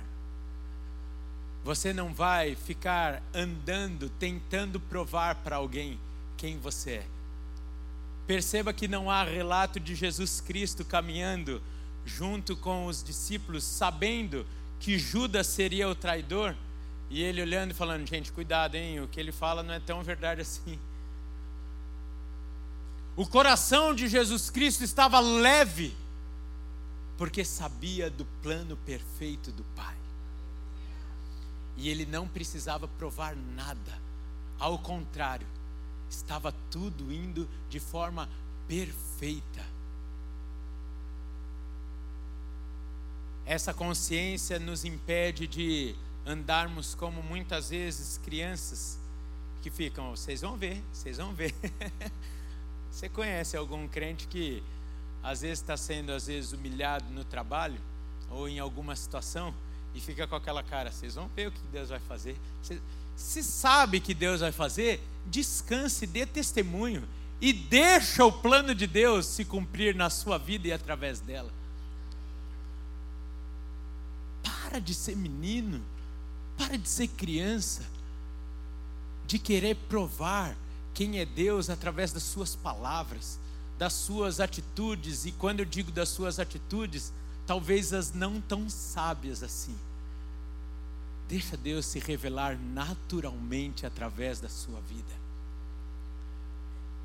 Você 1.63 1.93
não 1.93 2.13
vai 2.13 2.55
ficar 2.55 3.24
andando 3.34 4.10
tentando 4.10 4.79
provar 4.79 5.36
para 5.36 5.55
alguém 5.55 5.98
quem 6.36 6.60
você 6.60 6.91
é. 6.91 7.08
Perceba 8.27 8.74
que 8.74 8.88
não 8.88 9.10
há 9.10 9.24
relato 9.24 9.79
de 9.79 9.96
Jesus 9.96 10.41
Cristo 10.41 10.84
caminhando 10.84 11.62
junto 12.05 12.55
com 12.58 12.86
os 12.86 13.01
discípulos, 13.01 13.63
sabendo 13.63 14.46
que 14.79 15.00
Judas 15.00 15.48
seria 15.48 15.88
o 15.88 15.96
traidor 15.96 16.55
e 17.10 17.22
ele 17.22 17.41
olhando 17.41 17.72
e 17.72 17.74
falando: 17.74 18.08
gente, 18.08 18.32
cuidado, 18.32 18.75
hein? 18.75 19.01
O 19.01 19.08
que 19.08 19.20
ele 19.20 19.32
fala 19.32 19.63
não 19.63 19.74
é 19.74 19.79
tão 19.79 20.03
verdade 20.03 20.41
assim. 20.41 20.77
O 23.15 23.27
coração 23.27 23.93
de 23.93 24.08
Jesus 24.08 24.50
Cristo 24.50 24.84
estava 24.84 25.20
leve, 25.20 25.96
porque 27.17 27.46
sabia 27.46 28.10
do 28.10 28.25
plano 28.41 28.75
perfeito 28.77 29.51
do 29.51 29.63
Pai. 29.75 30.03
E 31.77 31.89
ele 31.89 32.06
não 32.06 32.27
precisava 32.27 32.88
provar 32.88 33.36
nada, 33.36 34.00
ao 34.60 34.77
contrário, 34.80 35.48
estava 36.10 36.53
tudo 36.70 37.12
indo 37.12 37.50
de 37.70 37.80
forma 37.80 38.30
perfeita. 38.68 39.65
Essa 43.46 43.74
consciência 43.74 44.58
nos 44.58 44.86
impede 44.86 45.48
de 45.48 45.96
andarmos 46.25 46.96
como 46.96 47.22
muitas 47.22 47.70
vezes 47.70 48.18
crianças 48.24 48.98
que 49.62 49.70
ficam, 49.70 50.12
vocês 50.12 50.42
vão 50.42 50.56
ver, 50.56 50.82
vocês 50.94 51.18
vão 51.18 51.34
ver. 51.34 51.53
Você 52.92 53.10
conhece 53.10 53.58
algum 53.58 53.88
crente 53.88 54.27
que 54.27 54.62
às 55.24 55.42
vezes 55.42 55.60
está 55.60 55.75
sendo 55.75 56.12
às 56.12 56.27
vezes 56.27 56.53
humilhado 56.53 57.06
no 57.12 57.24
trabalho 57.24 57.80
ou 58.30 58.48
em 58.48 58.60
alguma 58.60 58.96
situação 58.96 59.51
e 59.94 60.00
fica 60.00 60.28
com 60.28 60.36
aquela 60.36 60.64
cara, 60.64 60.92
vocês 60.92 61.16
vão 61.16 61.30
ver 61.36 61.48
o 61.48 61.52
que 61.52 61.62
Deus 61.72 61.90
vai 61.90 62.00
fazer. 62.00 62.36
se 63.16 63.44
sabe 63.44 64.00
que 64.00 64.14
Deus 64.14 64.42
vai 64.42 64.52
fazer, 64.52 65.02
descanse, 65.28 66.08
dê 66.08 66.26
testemunho 66.26 67.08
e 67.40 67.54
deixa 67.54 68.26
o 68.26 68.32
plano 68.32 68.74
de 68.74 68.88
Deus 68.88 69.26
se 69.26 69.46
cumprir 69.46 69.96
na 69.96 70.10
sua 70.10 70.38
vida 70.38 70.68
e 70.68 70.72
através 70.72 71.20
dela. 71.20 71.52
Para 74.42 74.80
de 74.80 74.94
ser 74.94 75.16
menino. 75.16 75.84
Para 76.58 76.78
de 76.78 76.88
ser 76.88 77.08
criança, 77.08 77.84
de 79.26 79.40
querer 79.40 79.76
provar 79.90 80.56
quem 80.94 81.20
é 81.20 81.26
Deus 81.26 81.70
através 81.70 82.14
das 82.14 82.24
suas 82.24 82.56
palavras, 82.56 83.40
das 83.78 83.94
suas 83.94 84.40
atitudes, 84.40 85.26
e 85.26 85.32
quando 85.32 85.62
eu 85.62 85.66
digo 85.66 85.92
das 85.92 86.10
suas 86.10 86.40
atitudes, 86.40 87.12
talvez 87.46 87.94
as 87.94 88.14
não 88.14 88.40
tão 88.40 88.70
sábias 88.70 89.44
assim. 89.44 89.78
Deixa 91.28 91.58
Deus 91.58 91.86
se 91.86 92.00
revelar 92.00 92.58
naturalmente 92.58 93.86
através 93.86 94.40
da 94.40 94.50
sua 94.50 94.80
vida. 94.82 95.14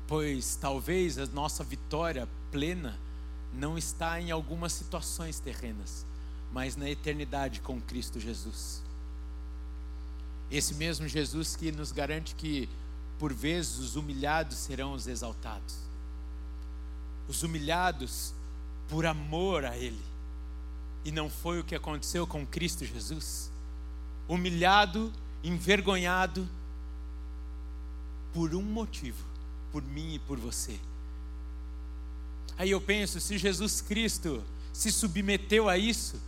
Pois 0.07 0.55
talvez 0.55 1.17
a 1.17 1.25
nossa 1.27 1.63
vitória 1.63 2.27
plena 2.51 2.97
não 3.53 3.77
está 3.77 4.19
em 4.19 4.31
algumas 4.31 4.73
situações 4.73 5.39
terrenas, 5.39 6.05
mas 6.51 6.75
na 6.75 6.89
eternidade 6.89 7.61
com 7.61 7.79
Cristo 7.81 8.19
Jesus. 8.19 8.81
Esse 10.51 10.73
mesmo 10.73 11.07
Jesus 11.07 11.55
que 11.55 11.71
nos 11.71 11.91
garante 11.91 12.33
que, 12.33 12.67
por 13.19 13.33
vezes, 13.33 13.77
os 13.77 13.95
humilhados 13.95 14.57
serão 14.57 14.93
os 14.93 15.07
exaltados. 15.07 15.75
Os 17.27 17.43
humilhados 17.43 18.33
por 18.87 19.05
amor 19.05 19.63
a 19.63 19.77
Ele. 19.77 20.01
E 21.03 21.11
não 21.11 21.29
foi 21.29 21.59
o 21.59 21.63
que 21.63 21.75
aconteceu 21.75 22.27
com 22.27 22.45
Cristo 22.45 22.85
Jesus. 22.85 23.51
Humilhado, 24.27 25.11
envergonhado, 25.43 26.47
por 28.33 28.53
um 28.53 28.61
motivo: 28.61 29.25
por 29.71 29.83
mim 29.83 30.15
e 30.15 30.19
por 30.19 30.37
você. 30.37 30.79
Aí 32.57 32.71
eu 32.71 32.81
penso, 32.81 33.19
se 33.21 33.37
Jesus 33.37 33.81
Cristo 33.81 34.43
se 34.73 34.91
submeteu 34.91 35.69
a 35.69 35.77
isso, 35.77 36.21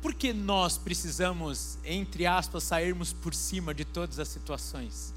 por 0.00 0.14
que 0.14 0.32
nós 0.32 0.78
precisamos, 0.78 1.78
entre 1.84 2.26
aspas, 2.26 2.64
sairmos 2.64 3.12
por 3.12 3.34
cima 3.34 3.74
de 3.74 3.84
todas 3.84 4.18
as 4.18 4.28
situações? 4.28 5.14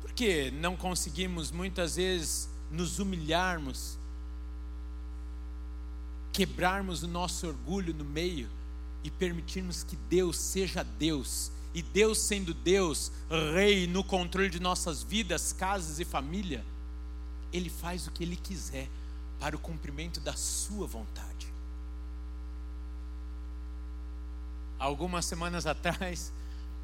Por 0.00 0.12
que 0.12 0.50
não 0.50 0.76
conseguimos 0.76 1.50
muitas 1.50 1.96
vezes 1.96 2.48
nos 2.70 2.98
humilharmos, 2.98 3.98
quebrarmos 6.32 7.02
o 7.02 7.08
nosso 7.08 7.46
orgulho 7.46 7.94
no 7.94 8.04
meio 8.04 8.48
e 9.02 9.10
permitirmos 9.10 9.82
que 9.82 9.96
Deus 10.08 10.36
seja 10.36 10.82
Deus? 10.82 11.50
E 11.72 11.82
Deus 11.82 12.18
sendo 12.18 12.52
Deus, 12.52 13.12
Rei 13.54 13.86
no 13.86 14.02
controle 14.02 14.50
de 14.50 14.58
nossas 14.58 15.02
vidas, 15.02 15.52
casas 15.52 16.00
e 16.00 16.04
família, 16.04 16.64
ele 17.52 17.70
faz 17.70 18.06
o 18.06 18.10
que 18.10 18.24
ele 18.24 18.36
quiser 18.36 18.88
para 19.38 19.54
o 19.56 19.58
cumprimento 19.58 20.20
da 20.20 20.34
sua 20.34 20.86
vontade. 20.86 21.48
Algumas 24.78 25.24
semanas 25.26 25.66
atrás, 25.66 26.32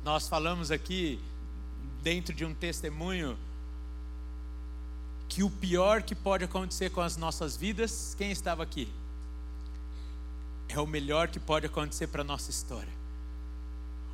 nós 0.05 0.29
falamos 0.29 0.71
aqui, 0.71 1.19
dentro 2.03 2.35
de 2.35 2.45
um 2.45 2.55
testemunho, 2.55 3.37
que 5.29 5.43
o 5.43 5.51
pior 5.51 6.03
que 6.03 6.15
pode 6.15 6.45
acontecer 6.45 6.91
com 6.91 7.01
as 7.01 7.17
nossas 7.17 7.57
vidas, 7.57 8.15
quem 8.17 8.31
estava 8.31 8.63
aqui? 8.63 8.89
É 10.69 10.81
o 10.81 10.87
melhor 10.87 11.29
que 11.29 11.39
pode 11.39 11.67
acontecer 11.67 12.07
para 12.09 12.23
a 12.23 12.25
nossa 12.25 12.51
história. 12.51 12.93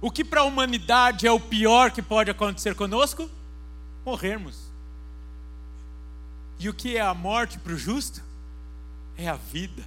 O 0.01 0.11
que 0.11 0.25
para 0.25 0.41
a 0.41 0.45
humanidade 0.45 1.27
é 1.27 1.31
o 1.31 1.39
pior 1.39 1.91
que 1.91 2.03
pode 2.03 2.31
acontecer 2.31 2.75
conosco? 2.75 3.31
Morrermos. 4.05 4.59
E 6.59 6.69
o 6.69 6.75
que 6.75 6.97
é 6.97 7.01
a 7.01 7.15
morte 7.15 7.59
para 7.59 7.73
o 7.73 7.77
justo? 7.77 8.23
É 9.17 9.29
a 9.29 9.37
vida. 9.37 9.85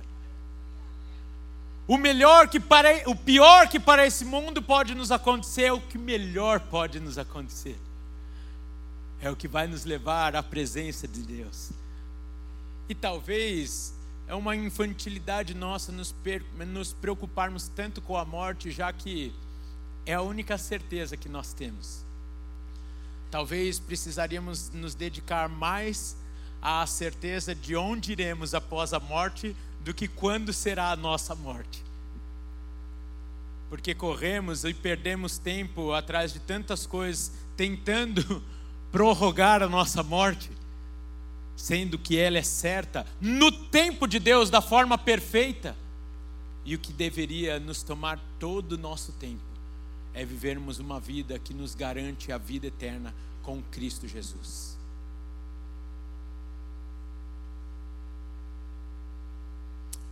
O 1.87 1.97
melhor 1.97 2.47
que 2.47 2.59
para 2.59 3.09
o 3.09 3.15
pior 3.15 3.67
que 3.67 3.79
para 3.79 4.07
esse 4.07 4.25
mundo 4.25 4.61
pode 4.61 4.95
nos 4.95 5.11
acontecer 5.11 5.65
é 5.65 5.73
o 5.73 5.79
que 5.79 5.97
melhor 5.97 6.59
pode 6.59 6.99
nos 6.99 7.17
acontecer. 7.17 7.77
É 9.21 9.29
o 9.29 9.35
que 9.35 9.47
vai 9.47 9.67
nos 9.67 9.85
levar 9.85 10.35
à 10.35 10.41
presença 10.41 11.07
de 11.07 11.21
Deus. 11.21 11.71
E 12.89 12.95
talvez 12.95 13.93
é 14.27 14.33
uma 14.33 14.55
infantilidade 14.55 15.53
nossa 15.53 15.91
nos, 15.91 16.13
nos 16.67 16.93
preocuparmos 16.93 17.67
tanto 17.67 18.01
com 18.01 18.17
a 18.17 18.25
morte, 18.25 18.71
já 18.71 18.91
que 18.91 19.33
é 20.05 20.13
a 20.13 20.21
única 20.21 20.57
certeza 20.57 21.15
que 21.15 21.29
nós 21.29 21.53
temos. 21.53 22.03
Talvez 23.29 23.79
precisaríamos 23.79 24.69
nos 24.71 24.95
dedicar 24.95 25.49
mais 25.49 26.15
a 26.61 26.85
certeza 26.87 27.53
de 27.53 27.75
onde 27.75 28.11
iremos 28.11 28.55
após 28.55 28.93
a 28.93 28.99
morte 28.99 29.55
do 29.81 29.93
que 29.93 30.07
quando 30.07 30.51
será 30.51 30.91
a 30.91 30.95
nossa 30.95 31.35
morte. 31.35 31.83
Porque 33.69 33.93
corremos 33.93 34.63
e 34.63 34.73
perdemos 34.73 35.37
tempo 35.37 35.93
atrás 35.93 36.33
de 36.33 36.39
tantas 36.39 36.87
coisas, 36.87 37.31
tentando 37.55 38.43
prorrogar 38.91 39.61
a 39.61 39.69
nossa 39.69 40.01
morte, 40.01 40.49
sendo 41.55 41.97
que 41.97 42.17
ela 42.17 42.37
é 42.37 42.43
certa, 42.43 43.05
no 43.19 43.51
tempo 43.51 44.07
de 44.07 44.19
Deus, 44.19 44.49
da 44.49 44.61
forma 44.61 44.97
perfeita. 44.97 45.75
E 46.63 46.75
o 46.75 46.79
que 46.79 46.91
deveria 46.91 47.59
nos 47.59 47.83
tomar 47.83 48.19
todo 48.39 48.73
o 48.73 48.77
nosso 48.77 49.11
tempo 49.13 49.43
é 50.13 50.25
vivermos 50.25 50.79
uma 50.79 50.99
vida 50.99 51.37
que 51.37 51.53
nos 51.53 51.75
garante 51.75 52.31
a 52.31 52.37
vida 52.37 52.67
eterna 52.67 53.13
com 53.43 53.61
Cristo 53.63 54.07
Jesus. 54.07 54.75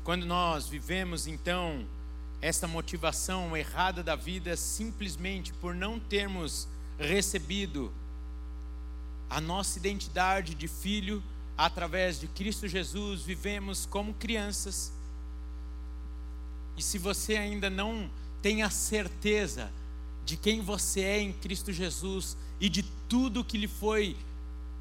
Quando 0.03 0.25
nós 0.25 0.67
vivemos 0.67 1.27
então 1.27 1.85
esta 2.41 2.67
motivação 2.67 3.55
errada 3.55 4.03
da 4.03 4.17
vida 4.17 4.57
simplesmente 4.57 5.53
por 5.53 5.73
não 5.73 5.97
termos 5.97 6.67
recebido 6.99 7.91
a 9.29 9.39
nossa 9.39 9.79
identidade 9.79 10.53
de 10.53 10.67
filho 10.67 11.23
através 11.57 12.19
de 12.19 12.27
Cristo 12.27 12.67
Jesus, 12.67 13.21
vivemos 13.21 13.85
como 13.85 14.13
crianças. 14.13 14.91
E 16.75 16.81
se 16.81 16.97
você 16.97 17.35
ainda 17.35 17.69
não 17.69 18.09
tem 18.41 18.63
a 18.63 18.69
certeza 18.69 19.71
de 20.25 20.37
quem 20.37 20.61
você 20.61 21.01
é 21.01 21.21
em 21.21 21.33
Cristo 21.33 21.71
Jesus 21.71 22.37
e 22.59 22.69
de 22.69 22.83
tudo 23.07 23.43
que 23.43 23.57
lhe 23.57 23.67
foi 23.67 24.17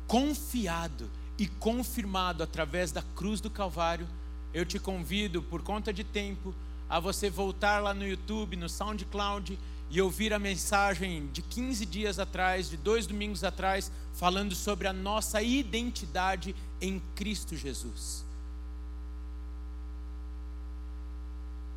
confiado 0.07 1.11
e 1.39 1.47
confirmado 1.47 2.43
através 2.43 2.93
da 2.93 3.03
cruz 3.03 3.41
do 3.41 3.51
Calvário, 3.51 4.09
eu 4.55 4.65
te 4.65 4.79
convido, 4.79 5.43
por 5.43 5.63
conta 5.63 5.93
de 5.93 6.05
tempo, 6.05 6.55
a 6.89 7.01
você 7.01 7.31
voltar 7.31 7.83
lá 7.83 7.95
no 7.95 8.07
YouTube, 8.07 8.57
no 8.57 8.69
SoundCloud 8.69 9.59
e 9.92 10.00
ouvir 10.00 10.33
a 10.33 10.38
mensagem 10.38 11.28
de 11.35 11.42
15 11.42 11.85
dias 11.85 12.18
atrás, 12.18 12.70
de 12.70 12.78
dois 12.78 13.07
domingos 13.07 13.44
atrás, 13.44 13.92
falando 14.14 14.55
sobre 14.55 14.88
a 14.88 14.92
nossa 14.92 15.42
identidade 15.42 16.57
em 16.81 16.98
Cristo 17.14 17.55
Jesus. 17.55 18.24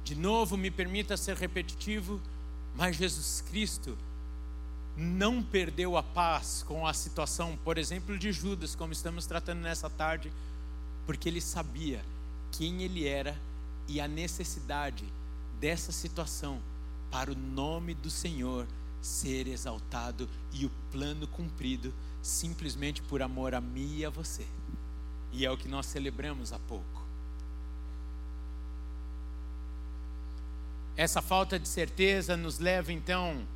De 0.05 0.15
novo, 0.15 0.55
me 0.55 0.71
permita 0.71 1.17
ser 1.17 1.35
repetitivo, 1.35 2.21
mas 2.73 2.95
Jesus 2.95 3.43
Cristo 3.49 3.97
não 4.95 5.43
perdeu 5.43 5.97
a 5.97 6.03
paz 6.03 6.63
com 6.65 6.87
a 6.87 6.93
situação, 6.93 7.59
por 7.65 7.77
exemplo, 7.77 8.17
de 8.17 8.31
Judas, 8.31 8.75
como 8.75 8.93
estamos 8.93 9.25
tratando 9.25 9.59
nessa 9.59 9.89
tarde, 9.89 10.31
porque 11.05 11.27
ele 11.27 11.41
sabia 11.41 12.01
quem 12.53 12.81
ele 12.81 13.05
era 13.05 13.37
e 13.89 13.99
a 13.99 14.07
necessidade 14.07 15.03
dessa 15.59 15.91
situação 15.91 16.61
para 17.15 17.31
o 17.31 17.35
nome 17.35 17.93
do 17.93 18.09
Senhor 18.09 18.67
ser 19.01 19.47
exaltado 19.47 20.29
e 20.51 20.65
o 20.65 20.71
plano 20.91 21.25
cumprido 21.25 21.93
simplesmente 22.21 23.01
por 23.01 23.21
amor 23.21 23.55
a 23.55 23.61
mim 23.61 23.99
e 23.99 24.05
a 24.05 24.09
você. 24.09 24.45
E 25.31 25.45
é 25.45 25.49
o 25.49 25.57
que 25.57 25.69
nós 25.69 25.85
celebramos 25.85 26.51
há 26.51 26.59
pouco. 26.59 27.07
Essa 30.97 31.21
falta 31.21 31.57
de 31.57 31.69
certeza 31.69 32.35
nos 32.35 32.59
leva 32.59 32.91
então 32.91 33.47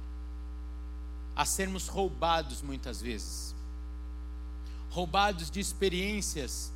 a 1.36 1.44
sermos 1.44 1.90
roubados 1.90 2.62
muitas 2.62 3.02
vezes. 3.02 3.54
Roubados 4.90 5.52
de 5.52 5.60
experiências 5.60 6.72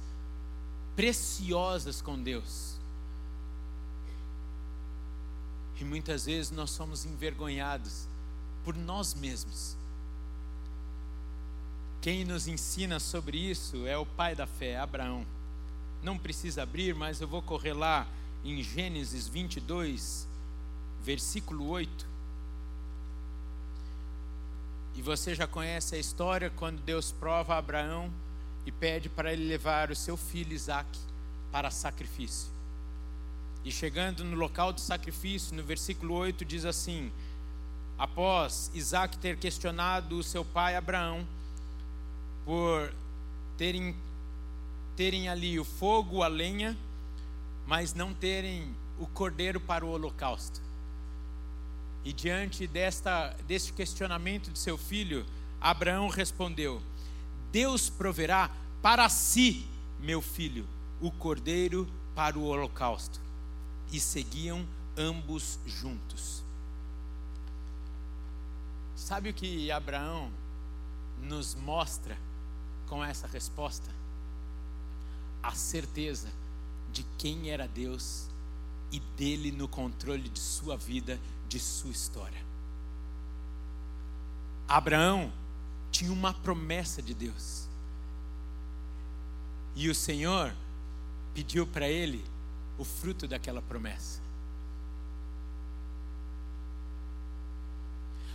preciosas 0.97 2.01
com 2.01 2.21
Deus. 2.21 2.77
E 5.79 5.83
muitas 5.83 6.25
vezes 6.25 6.51
nós 6.51 6.69
somos 6.69 7.05
envergonhados 7.05 8.07
por 8.63 8.75
nós 8.75 9.13
mesmos. 9.13 9.75
Quem 12.01 12.25
nos 12.25 12.47
ensina 12.47 12.99
sobre 12.99 13.38
isso 13.38 13.88
é 13.88 13.97
o 13.97 14.05
pai 14.05 14.36
da 14.36 14.45
fé, 14.45 14.77
Abraão. 14.77 15.25
Não 16.01 16.17
precisa 16.17 16.63
abrir, 16.63 16.93
mas 16.93 17.21
eu 17.21 17.27
vou 17.27 17.41
correr 17.41 17.73
lá 17.73 18.05
em 18.43 18.62
Gênesis 18.62 19.27
22, 19.27 20.27
versículo 21.01 21.69
8. 21.69 22.05
E 24.95 25.01
você 25.01 25.33
já 25.33 25.47
conhece 25.47 25.95
a 25.95 25.97
história 25.97 26.49
quando 26.49 26.81
Deus 26.81 27.12
prova 27.12 27.57
Abraão 27.57 28.12
e 28.65 28.71
pede 28.71 29.09
para 29.09 29.33
ele 29.33 29.47
levar 29.47 29.89
o 29.89 29.95
seu 29.95 30.15
filho 30.15 30.53
Isaac 30.53 30.88
para 31.51 31.71
sacrifício. 31.71 32.52
E 33.63 33.71
chegando 33.71 34.23
no 34.23 34.36
local 34.36 34.73
do 34.73 34.82
sacrifício, 34.82 35.56
no 35.56 35.63
versículo 35.63 36.15
8 36.15 36.43
diz 36.43 36.65
assim: 36.65 37.12
Após 37.97 38.69
Isaac 38.73 39.17
ter 39.17 39.38
questionado 39.38 40.17
o 40.17 40.23
seu 40.23 40.43
pai 40.43 40.76
Abraão 40.76 41.26
por 42.43 42.93
terem, 43.58 43.95
terem 44.95 45.30
ali 45.30 45.60
o 45.60 45.63
fogo, 45.63 46.23
a 46.23 46.28
lenha, 46.28 46.78
mas 47.65 47.93
não 47.93 48.13
terem 48.13 48.76
o 48.99 49.08
cordeiro 49.08 49.60
para 49.60 49.86
o 49.86 49.89
holocausto. 49.89 50.62
E 52.04 52.12
diante 52.12 52.67
desta, 52.67 53.30
deste 53.47 53.71
questionamento 53.71 54.52
de 54.52 54.60
seu 54.60 54.78
filho, 54.78 55.26
Abraão 55.62 56.10
respondeu: 56.10 56.82
Deus 57.49 57.89
proverá 57.89 58.52
para 58.82 59.08
si, 59.08 59.65
meu 60.02 60.21
filho, 60.21 60.67
o 60.99 61.10
cordeiro 61.10 61.88
para 62.13 62.38
o 62.38 62.43
holocausto. 62.43 63.22
E 63.93 63.99
seguiam 63.99 64.67
ambos 64.97 65.60
juntos. 65.67 66.43
Sabe 68.95 69.29
o 69.29 69.34
que 69.34 69.71
Abraão 69.71 70.32
nos 71.21 71.53
mostra 71.53 72.17
com 72.88 73.06
essa 73.06 73.27
resposta? 73.27 73.88
A 75.43 75.51
certeza 75.51 76.27
de 76.91 77.06
quem 77.19 77.51
era 77.51 77.67
Deus 77.67 78.27
e 78.91 78.99
dele 78.99 79.51
no 79.51 79.67
controle 79.67 80.27
de 80.27 80.39
sua 80.39 80.75
vida, 80.75 81.19
de 81.47 81.60
sua 81.60 81.91
história. 81.91 82.43
Abraão 84.67 85.32
tinha 85.91 86.12
uma 86.12 86.34
promessa 86.34 86.99
de 86.99 87.13
Deus. 87.13 87.67
E 89.75 89.88
o 89.88 89.93
Senhor 89.93 90.56
pediu 91.36 91.67
para 91.67 91.88
ele 91.88 92.32
o 92.77 92.83
fruto 92.83 93.27
daquela 93.27 93.62
promessa. 93.62 94.21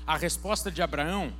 A 0.07 0.17
resposta 0.17 0.71
de 0.71 0.81
Abraão 0.81 1.33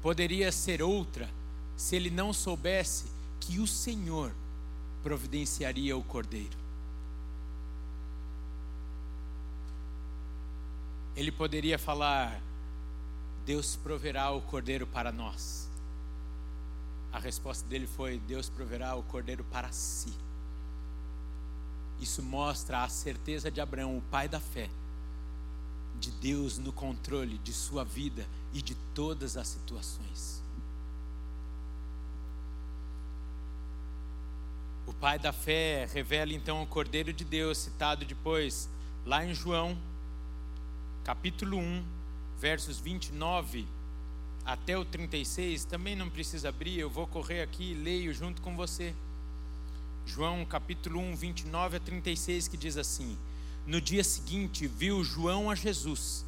poderia 0.00 0.50
ser 0.50 0.82
outra 0.82 1.28
se 1.76 1.94
ele 1.94 2.10
não 2.10 2.32
soubesse 2.32 3.04
que 3.38 3.58
o 3.58 3.66
Senhor 3.66 4.32
providenciaria 5.02 5.96
o 5.96 6.02
cordeiro. 6.02 6.56
Ele 11.14 11.30
poderia 11.30 11.78
falar: 11.78 12.40
Deus 13.44 13.76
proverá 13.76 14.30
o 14.30 14.40
cordeiro 14.40 14.86
para 14.86 15.12
nós. 15.12 15.68
A 17.12 17.18
resposta 17.18 17.66
dele 17.68 17.86
foi: 17.86 18.18
Deus 18.20 18.48
proverá 18.48 18.94
o 18.94 19.02
cordeiro 19.02 19.44
para 19.44 19.70
si. 19.72 20.12
Isso 22.00 22.22
mostra 22.22 22.82
a 22.82 22.88
certeza 22.88 23.50
de 23.50 23.60
Abraão, 23.60 23.98
o 23.98 24.02
pai 24.02 24.28
da 24.28 24.40
fé, 24.40 24.70
de 26.00 26.10
Deus 26.12 26.56
no 26.56 26.72
controle 26.72 27.36
de 27.38 27.52
sua 27.52 27.84
vida 27.84 28.26
e 28.54 28.62
de 28.62 28.74
todas 28.94 29.36
as 29.36 29.46
situações. 29.46 30.42
O 34.86 34.94
pai 34.94 35.18
da 35.18 35.32
fé 35.32 35.88
revela 35.92 36.32
então 36.32 36.62
o 36.62 36.66
Cordeiro 36.66 37.12
de 37.12 37.24
Deus, 37.24 37.58
citado 37.58 38.04
depois 38.04 38.68
lá 39.04 39.24
em 39.24 39.34
João, 39.34 39.78
capítulo 41.04 41.58
1, 41.58 41.84
versos 42.40 42.80
29 42.80 43.68
até 44.44 44.76
o 44.76 44.84
36. 44.84 45.64
Também 45.66 45.94
não 45.94 46.08
precisa 46.08 46.48
abrir, 46.48 46.78
eu 46.78 46.90
vou 46.90 47.06
correr 47.06 47.42
aqui 47.42 47.72
e 47.72 47.74
leio 47.74 48.12
junto 48.12 48.40
com 48.40 48.56
você. 48.56 48.94
João 50.12 50.44
capítulo 50.44 50.98
1, 50.98 51.14
29 51.14 51.76
a 51.76 51.80
36, 51.80 52.48
que 52.48 52.56
diz 52.56 52.76
assim: 52.76 53.16
No 53.64 53.80
dia 53.80 54.02
seguinte 54.02 54.66
viu 54.66 55.04
João 55.04 55.48
a 55.48 55.54
Jesus, 55.54 56.24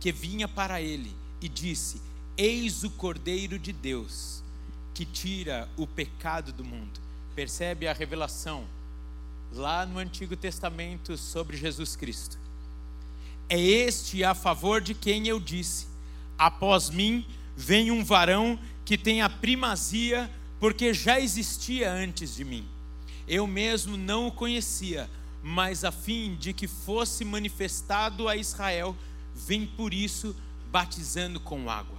que 0.00 0.10
vinha 0.10 0.48
para 0.48 0.82
ele, 0.82 1.14
e 1.40 1.48
disse: 1.48 2.02
Eis 2.36 2.82
o 2.82 2.90
Cordeiro 2.90 3.56
de 3.56 3.72
Deus, 3.72 4.42
que 4.92 5.04
tira 5.04 5.68
o 5.76 5.86
pecado 5.86 6.52
do 6.52 6.64
mundo. 6.64 7.00
Percebe 7.36 7.86
a 7.86 7.92
revelação 7.92 8.66
lá 9.52 9.86
no 9.86 10.00
Antigo 10.00 10.34
Testamento 10.34 11.16
sobre 11.16 11.56
Jesus 11.56 11.94
Cristo. 11.94 12.36
É 13.48 13.60
este 13.60 14.24
a 14.24 14.34
favor 14.34 14.80
de 14.80 14.92
quem 14.92 15.28
eu 15.28 15.38
disse: 15.38 15.86
Após 16.36 16.90
mim 16.90 17.24
vem 17.56 17.92
um 17.92 18.04
varão 18.04 18.58
que 18.84 18.98
tem 18.98 19.22
a 19.22 19.30
primazia, 19.30 20.28
porque 20.58 20.92
já 20.92 21.20
existia 21.20 21.92
antes 21.92 22.34
de 22.34 22.44
mim 22.44 22.68
eu 23.30 23.46
mesmo 23.46 23.96
não 23.96 24.26
o 24.26 24.32
conhecia, 24.32 25.08
mas 25.40 25.84
a 25.84 25.92
fim 25.92 26.34
de 26.34 26.52
que 26.52 26.66
fosse 26.66 27.24
manifestado 27.24 28.26
a 28.26 28.34
Israel, 28.34 28.96
vim 29.32 29.64
por 29.64 29.94
isso 29.94 30.34
batizando 30.68 31.38
com 31.38 31.70
água. 31.70 31.96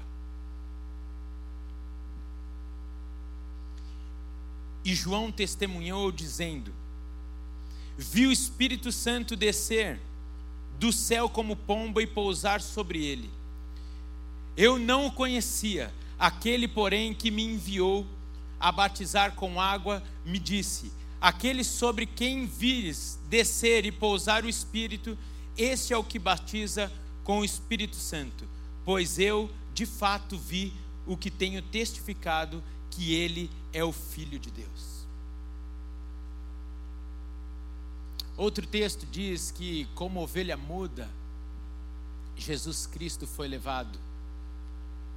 E 4.84 4.94
João 4.94 5.32
testemunhou 5.32 6.12
dizendo: 6.12 6.74
Vi 7.98 8.28
o 8.28 8.32
Espírito 8.32 8.92
Santo 8.92 9.34
descer 9.38 10.02
do 10.78 10.92
céu 10.92 11.30
como 11.30 11.56
pomba 11.56 12.04
e 12.04 12.08
pousar 12.08 12.60
sobre 12.60 13.06
ele. 13.06 13.30
Eu 14.58 14.78
não 14.78 15.06
o 15.06 15.12
conhecia, 15.14 15.94
aquele, 16.20 16.68
porém, 16.68 17.14
que 17.14 17.32
me 17.32 17.46
enviou 17.46 18.06
a 18.60 18.70
batizar 18.70 19.32
com 19.34 19.62
água, 19.62 20.04
me 20.26 20.38
disse: 20.38 20.92
Aquele 21.22 21.64
sobre 21.64 22.08
quem 22.08 22.48
vires 22.48 23.20
descer 23.30 23.86
e 23.86 23.92
pousar 23.92 24.44
o 24.44 24.50
Espírito, 24.50 25.16
esse 25.56 25.94
é 25.94 25.98
o 25.98 26.04
que 26.04 26.18
batiza 26.18 26.92
com 27.24 27.40
o 27.40 27.46
Espírito 27.46 27.96
Santo. 27.96 28.44
Pois 28.84 29.20
eu, 29.20 29.48
de 29.74 29.86
fato, 29.86 30.36
vi 30.36 30.74
o 31.06 31.16
que 31.16 31.30
tenho 31.30 31.62
testificado, 31.62 32.64
que 32.90 33.14
ele 33.14 33.52
é 33.72 33.84
o 33.84 33.92
Filho 33.92 34.40
de 34.40 34.50
Deus. 34.50 35.06
Outro 38.36 38.66
texto 38.66 39.06
diz 39.06 39.52
que, 39.52 39.86
como 39.94 40.22
ovelha 40.22 40.58
muda, 40.58 41.08
Jesus 42.36 42.88
Cristo 42.88 43.28
foi 43.28 43.48
levado 43.48 44.00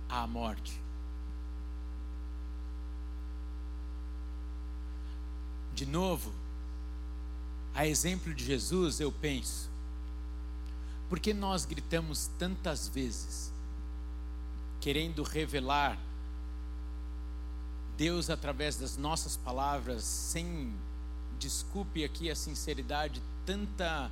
à 0.08 0.26
morte. 0.26 0.83
De 5.74 5.84
novo, 5.84 6.32
a 7.74 7.86
exemplo 7.86 8.32
de 8.32 8.44
Jesus, 8.44 9.00
eu 9.00 9.10
penso, 9.10 9.68
porque 11.08 11.34
nós 11.34 11.64
gritamos 11.64 12.30
tantas 12.38 12.86
vezes, 12.86 13.52
querendo 14.80 15.22
revelar 15.22 15.98
Deus 17.96 18.30
através 18.30 18.76
das 18.76 18.96
nossas 18.96 19.36
palavras, 19.36 20.04
sem, 20.04 20.72
desculpe 21.38 22.04
aqui 22.04 22.30
a 22.30 22.36
sinceridade, 22.36 23.20
tanta 23.44 24.10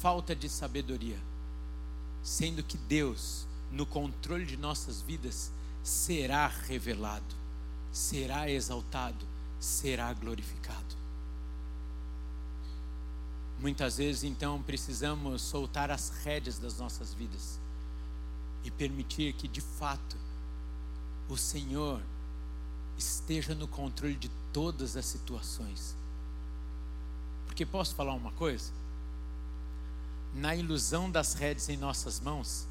falta 0.00 0.34
de 0.34 0.48
sabedoria, 0.48 1.18
sendo 2.22 2.62
que 2.62 2.76
Deus, 2.76 3.46
no 3.72 3.86
controle 3.86 4.44
de 4.44 4.56
nossas 4.56 5.00
vidas, 5.00 5.50
será 5.82 6.46
revelado, 6.46 7.34
será 7.92 8.50
exaltado, 8.50 9.33
será 9.64 10.12
glorificado. 10.12 10.94
Muitas 13.58 13.96
vezes, 13.96 14.24
então, 14.24 14.62
precisamos 14.62 15.42
soltar 15.42 15.90
as 15.90 16.10
rédeas 16.22 16.58
das 16.58 16.78
nossas 16.78 17.14
vidas 17.14 17.58
e 18.62 18.70
permitir 18.70 19.32
que, 19.32 19.48
de 19.48 19.60
fato, 19.60 20.16
o 21.28 21.36
Senhor 21.36 22.02
esteja 22.98 23.54
no 23.54 23.66
controle 23.66 24.14
de 24.14 24.30
todas 24.52 24.96
as 24.96 25.06
situações. 25.06 25.96
Porque 27.46 27.64
posso 27.64 27.94
falar 27.94 28.14
uma 28.14 28.32
coisa? 28.32 28.72
Na 30.34 30.54
ilusão 30.54 31.10
das 31.10 31.34
rédeas 31.34 31.68
em 31.68 31.76
nossas 31.76 32.20
mãos, 32.20 32.66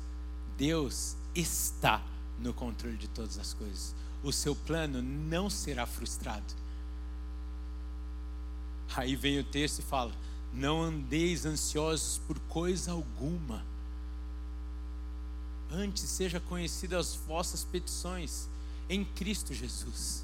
Deus 0.58 1.16
está 1.34 2.04
no 2.38 2.54
controle 2.54 2.98
de 2.98 3.08
todas 3.08 3.40
as 3.40 3.54
coisas. 3.54 3.96
O 4.22 4.32
seu 4.32 4.56
plano 4.56 5.02
não 5.02 5.50
será 5.50 5.86
frustrado. 5.86 6.54
Aí 8.96 9.16
vem 9.16 9.40
o 9.40 9.44
texto 9.44 9.80
e 9.80 9.84
fala: 9.84 10.14
Não 10.54 10.82
andeis 10.82 11.46
ansiosos 11.46 12.20
por 12.28 12.40
coisa 12.42 12.92
alguma. 12.92 13.66
Antes 15.72 16.04
seja 16.04 16.40
conhecidas 16.40 17.08
as 17.08 17.16
vossas 17.16 17.64
petições 17.64 18.48
em 18.88 19.04
Cristo 19.04 19.54
Jesus. 19.54 20.24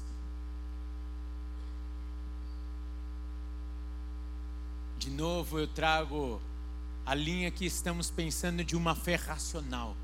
De 4.98 5.10
novo 5.10 5.58
eu 5.58 5.66
trago 5.66 6.40
a 7.04 7.14
linha 7.14 7.50
que 7.50 7.64
estamos 7.64 8.10
pensando 8.10 8.62
de 8.62 8.76
uma 8.76 8.94
fé 8.94 9.16
racional, 9.16 9.96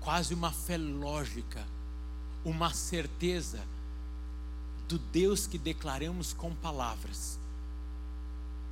quase 0.00 0.34
uma 0.34 0.52
fé 0.52 0.76
lógica, 0.76 1.66
uma 2.44 2.74
certeza 2.74 3.64
do 4.86 4.98
Deus 4.98 5.46
que 5.46 5.56
declaramos 5.56 6.34
com 6.34 6.54
palavras 6.54 7.38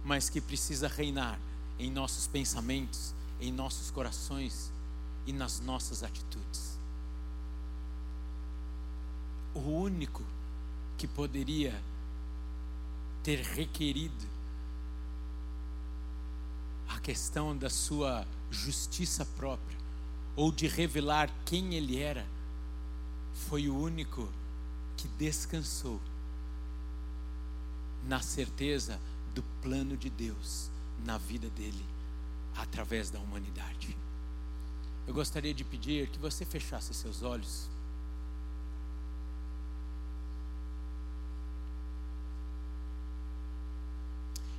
mas 0.05 0.29
que 0.29 0.41
precisa 0.41 0.89
reinar 0.89 1.39
em 1.79 1.91
nossos 1.91 2.27
pensamentos, 2.27 3.15
em 3.41 3.53
nossos 3.53 3.91
corações 3.91 4.71
e 5.27 5.33
nas 5.33 5.61
nossas 5.61 6.03
atitudes. 6.03 6.79
O 9.55 9.61
único 9.61 10.23
que 10.97 11.07
poderia 11.07 11.81
ter 13.23 13.41
requerido 13.41 14.27
a 16.89 16.99
questão 17.01 17.57
da 17.57 17.71
sua 17.71 18.27
justiça 18.51 19.25
própria 19.25 19.79
ou 20.37 20.51
de 20.51 20.67
revelar 20.67 21.31
quem 21.45 21.75
ele 21.75 21.99
era, 21.99 22.27
foi 23.35 23.69
o 23.69 23.77
único 23.77 24.29
que 24.97 25.09
descansou 25.09 26.01
na 28.07 28.21
certeza 28.21 29.01
do 29.41 29.45
plano 29.63 29.97
de 29.97 30.11
Deus, 30.11 30.71
na 31.03 31.17
vida 31.17 31.49
dele 31.51 31.85
através 32.55 33.11
da 33.11 33.19
humanidade. 33.19 33.97
Eu 35.07 35.15
gostaria 35.15 35.55
de 35.55 35.65
pedir 35.65 36.11
que 36.11 36.19
você 36.19 36.45
fechasse 36.45 36.93
seus 36.93 37.23
olhos. 37.23 37.71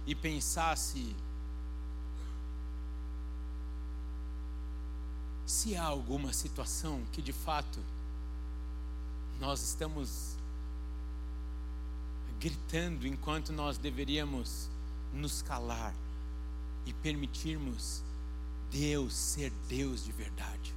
E 0.08 0.16
pensasse 0.16 1.16
se 5.46 5.76
há 5.76 5.84
alguma 5.84 6.34
situação 6.34 7.04
que 7.12 7.22
de 7.22 7.32
fato 7.32 7.80
nós 9.40 9.62
estamos 9.62 10.36
gritando 12.42 13.06
enquanto 13.06 13.54
nós 13.54 13.78
deveríamos 13.78 14.68
nos 15.14 15.44
calar 15.44 15.94
e 16.88 16.92
permitirmos 16.92 18.02
Deus 18.72 19.14
ser 19.14 19.52
Deus 19.70 20.04
de 20.04 20.12
verdade, 20.12 20.74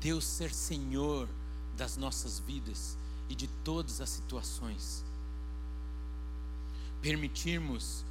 Deus 0.00 0.24
ser 0.24 0.50
Senhor 0.50 1.28
das 1.76 1.98
nossas 1.98 2.38
vidas 2.38 2.96
e 3.28 3.34
de 3.34 3.46
todas 3.62 4.00
as 4.00 4.08
situações. 4.08 5.04
Permitirmos 7.02 8.02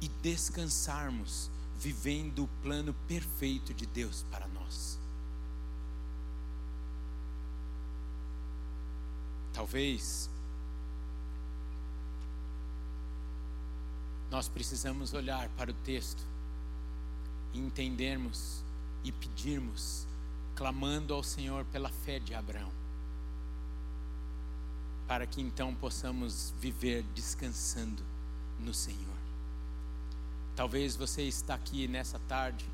e 0.00 0.08
descansarmos 0.08 1.48
vivendo 1.78 2.42
o 2.44 2.48
plano 2.62 2.92
perfeito 3.06 3.72
de 3.72 3.86
Deus 3.86 4.24
para 4.28 4.48
nós. 4.48 4.98
Talvez 9.56 10.28
nós 14.30 14.48
precisamos 14.50 15.14
olhar 15.14 15.48
para 15.56 15.70
o 15.70 15.74
texto 15.74 16.22
e 17.54 17.58
entendermos 17.58 18.62
e 19.02 19.10
pedirmos, 19.10 20.06
clamando 20.54 21.14
ao 21.14 21.22
Senhor 21.22 21.64
pela 21.72 21.88
fé 21.88 22.18
de 22.18 22.34
Abraão, 22.34 22.70
para 25.08 25.26
que 25.26 25.40
então 25.40 25.74
possamos 25.74 26.52
viver 26.60 27.02
descansando 27.14 28.02
no 28.60 28.74
Senhor. 28.74 29.16
Talvez 30.54 30.96
você 30.96 31.22
está 31.22 31.54
aqui 31.54 31.88
nessa 31.88 32.18
tarde 32.28 32.66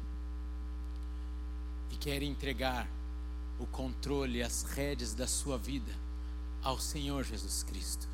e 1.93 1.97
quer 1.97 2.25
entregar 2.25 2.89
o 3.61 3.67
controle, 3.67 4.43
as 4.43 4.65
rédeas 4.65 5.15
da 5.15 5.29
sua 5.29 5.57
vida 5.57 6.03
ao 6.63 6.79
Senhor 6.79 7.25
Jesus 7.25 7.63
Cristo. 7.63 8.09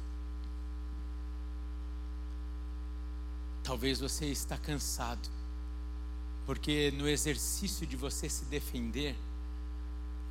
Talvez 3.63 4.01
você 4.01 4.27
está 4.27 4.57
cansado, 4.57 5.29
porque 6.47 6.91
no 6.93 7.07
exercício 7.07 7.87
de 7.87 7.97
você 7.97 8.29
se 8.29 8.47
defender, 8.47 9.15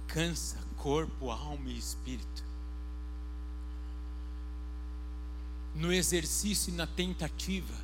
cansa 0.08 0.58
corpo, 0.77 1.30
alma 1.30 1.69
e 1.69 1.77
espírito. 1.77 2.43
No 5.75 5.93
exercício 5.93 6.73
e 6.73 6.75
na 6.75 6.88
tentativa 6.88 7.75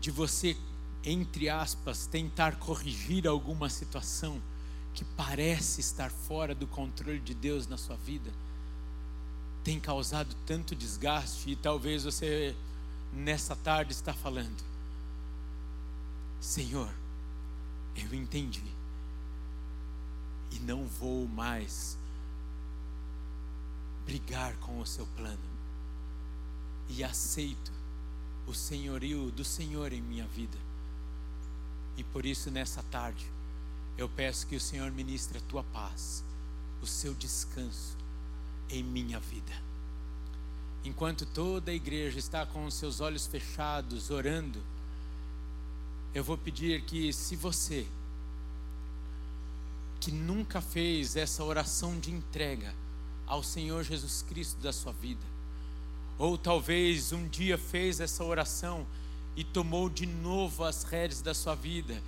de 0.00 0.10
você, 0.10 0.56
entre 1.04 1.50
aspas, 1.50 2.06
tentar 2.06 2.56
corrigir 2.56 3.26
alguma 3.26 3.68
situação 3.68 4.40
que 4.96 5.04
parece 5.04 5.82
estar 5.82 6.10
fora 6.10 6.54
do 6.54 6.66
controle 6.66 7.20
de 7.20 7.34
Deus 7.34 7.66
na 7.66 7.76
sua 7.76 7.96
vida, 7.96 8.32
tem 9.62 9.78
causado 9.78 10.34
tanto 10.46 10.74
desgaste 10.74 11.50
e 11.50 11.54
talvez 11.54 12.04
você 12.04 12.56
nessa 13.12 13.54
tarde 13.54 13.92
está 13.92 14.14
falando: 14.14 14.64
Senhor, 16.40 16.90
eu 17.94 18.14
entendi 18.14 18.64
e 20.50 20.58
não 20.60 20.86
vou 20.86 21.28
mais 21.28 21.98
brigar 24.06 24.56
com 24.56 24.80
o 24.80 24.86
seu 24.86 25.06
plano 25.08 25.38
e 26.88 27.04
aceito 27.04 27.70
o 28.46 28.54
senhorio 28.54 29.30
do 29.30 29.44
Senhor 29.44 29.92
em 29.92 30.00
minha 30.00 30.26
vida. 30.26 30.56
E 31.98 32.04
por 32.04 32.24
isso 32.24 32.50
nessa 32.50 32.82
tarde 32.84 33.35
eu 33.98 34.08
peço 34.08 34.46
que 34.46 34.56
o 34.56 34.60
Senhor 34.60 34.90
ministre 34.92 35.38
a 35.38 35.40
tua 35.42 35.64
paz, 35.64 36.22
o 36.82 36.86
seu 36.86 37.14
descanso 37.14 37.96
em 38.68 38.82
minha 38.82 39.18
vida. 39.18 39.52
Enquanto 40.84 41.24
toda 41.26 41.70
a 41.70 41.74
igreja 41.74 42.18
está 42.18 42.44
com 42.44 42.64
os 42.66 42.74
seus 42.74 43.00
olhos 43.00 43.26
fechados, 43.26 44.10
orando, 44.10 44.62
eu 46.14 46.22
vou 46.22 46.36
pedir 46.36 46.82
que, 46.82 47.12
se 47.12 47.34
você, 47.34 47.86
que 49.98 50.12
nunca 50.12 50.60
fez 50.60 51.16
essa 51.16 51.42
oração 51.42 51.98
de 51.98 52.10
entrega 52.10 52.74
ao 53.26 53.42
Senhor 53.42 53.82
Jesus 53.82 54.22
Cristo 54.22 54.60
da 54.60 54.72
sua 54.72 54.92
vida, 54.92 55.24
ou 56.18 56.38
talvez 56.38 57.12
um 57.12 57.26
dia 57.28 57.58
fez 57.58 57.98
essa 57.98 58.24
oração 58.24 58.86
e 59.34 59.42
tomou 59.42 59.88
de 59.88 60.06
novo 60.06 60.64
as 60.64 60.84
rédeas 60.84 61.20
da 61.20 61.34
sua 61.34 61.54
vida 61.54 62.00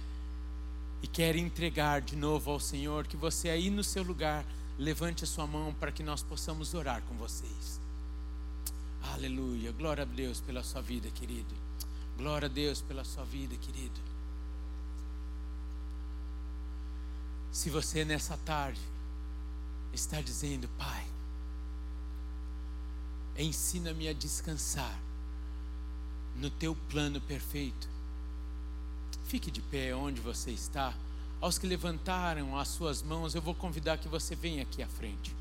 e 1.03 1.07
quer 1.07 1.37
entregar 1.37 2.01
de 2.01 2.17
novo 2.17 2.51
ao 2.51 2.61
Senhor, 2.61 3.07
que 3.07 3.17
você 3.17 3.49
aí 3.49 3.71
no 3.71 3.85
seu 3.85 4.03
lugar 4.03 4.45
levante 4.79 5.25
a 5.25 5.27
sua 5.27 5.47
mão 5.47 5.75
para 5.75 5.93
que 5.93 6.03
nós 6.03 6.23
possamos 6.23 6.75
orar 6.75 7.03
com 7.03 7.15
vocês. 7.17 7.81
Aleluia. 9.03 9.73
Glória 9.73 10.03
a 10.03 10.07
Deus 10.07 10.41
pela 10.41 10.63
sua 10.63 10.83
vida, 10.83 11.11
querido. 11.11 11.55
Glória 12.17 12.47
a 12.47 12.49
Deus 12.51 12.81
pela 12.81 13.05
sua 13.05 13.25
vida, 13.25 13.57
querido. 13.57 14.01
Se 17.51 17.71
você 17.71 18.05
nessa 18.05 18.37
tarde 18.39 18.81
está 19.93 20.21
dizendo, 20.21 20.69
Pai, 20.77 21.07
ensina-me 23.37 24.09
a 24.09 24.13
descansar 24.13 24.99
no 26.37 26.51
teu 26.51 26.77
plano 26.89 27.21
perfeito. 27.21 27.89
Fique 29.29 29.51
de 29.51 29.63
pé 29.63 29.95
onde 29.95 30.21
você 30.21 30.51
está. 30.51 30.93
Aos 31.41 31.57
que 31.57 31.67
levantaram 31.67 32.59
as 32.59 32.69
suas 32.69 33.03
mãos, 33.03 33.35
eu 33.35 33.41
vou 33.41 33.55
convidar 33.55 33.99
que 33.99 34.09
você 34.09 34.35
venha 34.35 34.63
aqui 34.63 34.83
à 34.83 34.89
frente. 34.89 35.33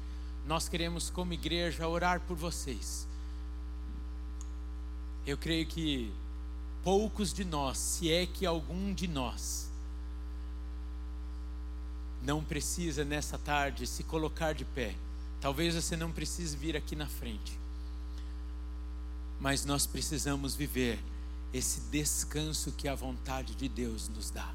Nós 0.45 0.69
queremos, 0.69 1.10
como 1.10 1.34
igreja, 1.34 1.88
orar 1.88 2.21
por 2.21 2.38
vocês 2.38 3.08
eu 5.28 5.38
creio 5.38 5.65
que 5.65 6.10
poucos 6.86 7.34
de 7.34 7.43
nós, 7.43 7.78
se 7.78 8.10
é 8.10 8.26
que 8.26 8.45
algum 8.45 8.93
de 8.93 9.10
nós, 9.10 9.69
não 12.23 12.41
precisa 12.41 13.04
nessa 13.04 13.38
tarde 13.38 13.86
se 13.86 14.04
colocar 14.04 14.54
de 14.54 14.63
pé. 14.63 14.95
Talvez 15.41 15.76
você 15.76 15.97
não 15.97 16.13
precise 16.13 16.56
vir 16.56 16.78
aqui 16.78 16.95
na 16.95 17.08
frente. 17.08 17.60
Mas 19.39 19.65
nós 19.65 19.86
precisamos 19.86 20.56
viver 20.56 20.97
esse 21.53 21.81
descanso 21.89 22.71
que 22.73 22.88
a 22.88 22.95
vontade 22.95 23.55
de 23.55 23.67
Deus 23.67 24.10
nos 24.10 24.29
dá. 24.29 24.53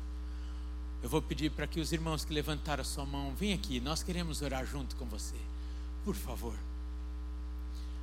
Eu 1.02 1.08
vou 1.08 1.20
pedir 1.20 1.50
para 1.50 1.66
que 1.66 1.80
os 1.80 1.92
irmãos 1.92 2.24
que 2.24 2.32
levantaram 2.32 2.82
a 2.82 2.84
sua 2.84 3.04
mão, 3.04 3.34
venham 3.34 3.56
aqui, 3.56 3.80
nós 3.80 4.02
queremos 4.02 4.40
orar 4.40 4.64
junto 4.64 4.94
com 4.96 5.04
você. 5.06 5.36
Por 6.04 6.14
favor. 6.14 6.56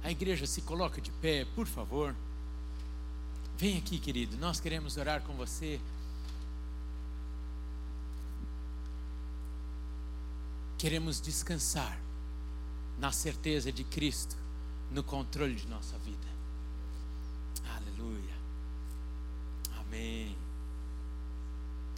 A 0.04 0.12
igreja 0.12 0.46
se 0.46 0.62
coloca 0.62 1.00
de 1.00 1.12
pé, 1.12 1.46
por 1.56 1.66
favor. 1.66 2.16
Vem 3.58 3.78
aqui, 3.78 4.00
querido, 4.00 4.38
nós 4.38 4.60
queremos 4.60 4.98
orar 4.98 5.22
com 5.22 5.34
você. 5.34 5.80
Queremos 10.78 11.20
descansar 11.20 12.00
na 12.98 13.12
certeza 13.12 13.72
de 13.72 13.84
Cristo 13.84 14.36
no 14.92 15.04
controle 15.04 15.56
de 15.56 15.68
nossa 15.68 15.98
vida. 16.00 16.28
Aleluia. 17.76 18.39
Amém. 19.90 20.38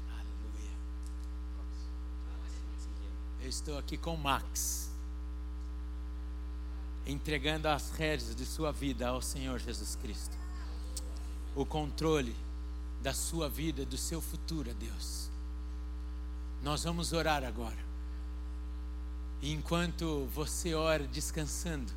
Aleluia. 0.09 0.71
Eu 3.41 3.49
estou 3.49 3.77
aqui 3.77 3.97
com 3.97 4.15
Max, 4.15 4.89
entregando 7.05 7.67
as 7.67 7.91
rédeas 7.91 8.33
de 8.33 8.45
sua 8.45 8.71
vida 8.71 9.09
ao 9.09 9.21
Senhor 9.21 9.59
Jesus 9.59 9.97
Cristo 9.97 10.39
o 11.53 11.65
controle 11.65 12.33
da 13.01 13.13
sua 13.13 13.49
vida, 13.49 13.85
do 13.85 13.97
seu 13.97 14.21
futuro 14.21 14.69
a 14.69 14.73
Deus. 14.73 15.29
Nós 16.63 16.85
vamos 16.85 17.11
orar 17.11 17.43
agora. 17.43 17.91
E 19.41 19.51
enquanto 19.51 20.29
você 20.33 20.73
ora 20.73 21.05
descansando, 21.05 21.91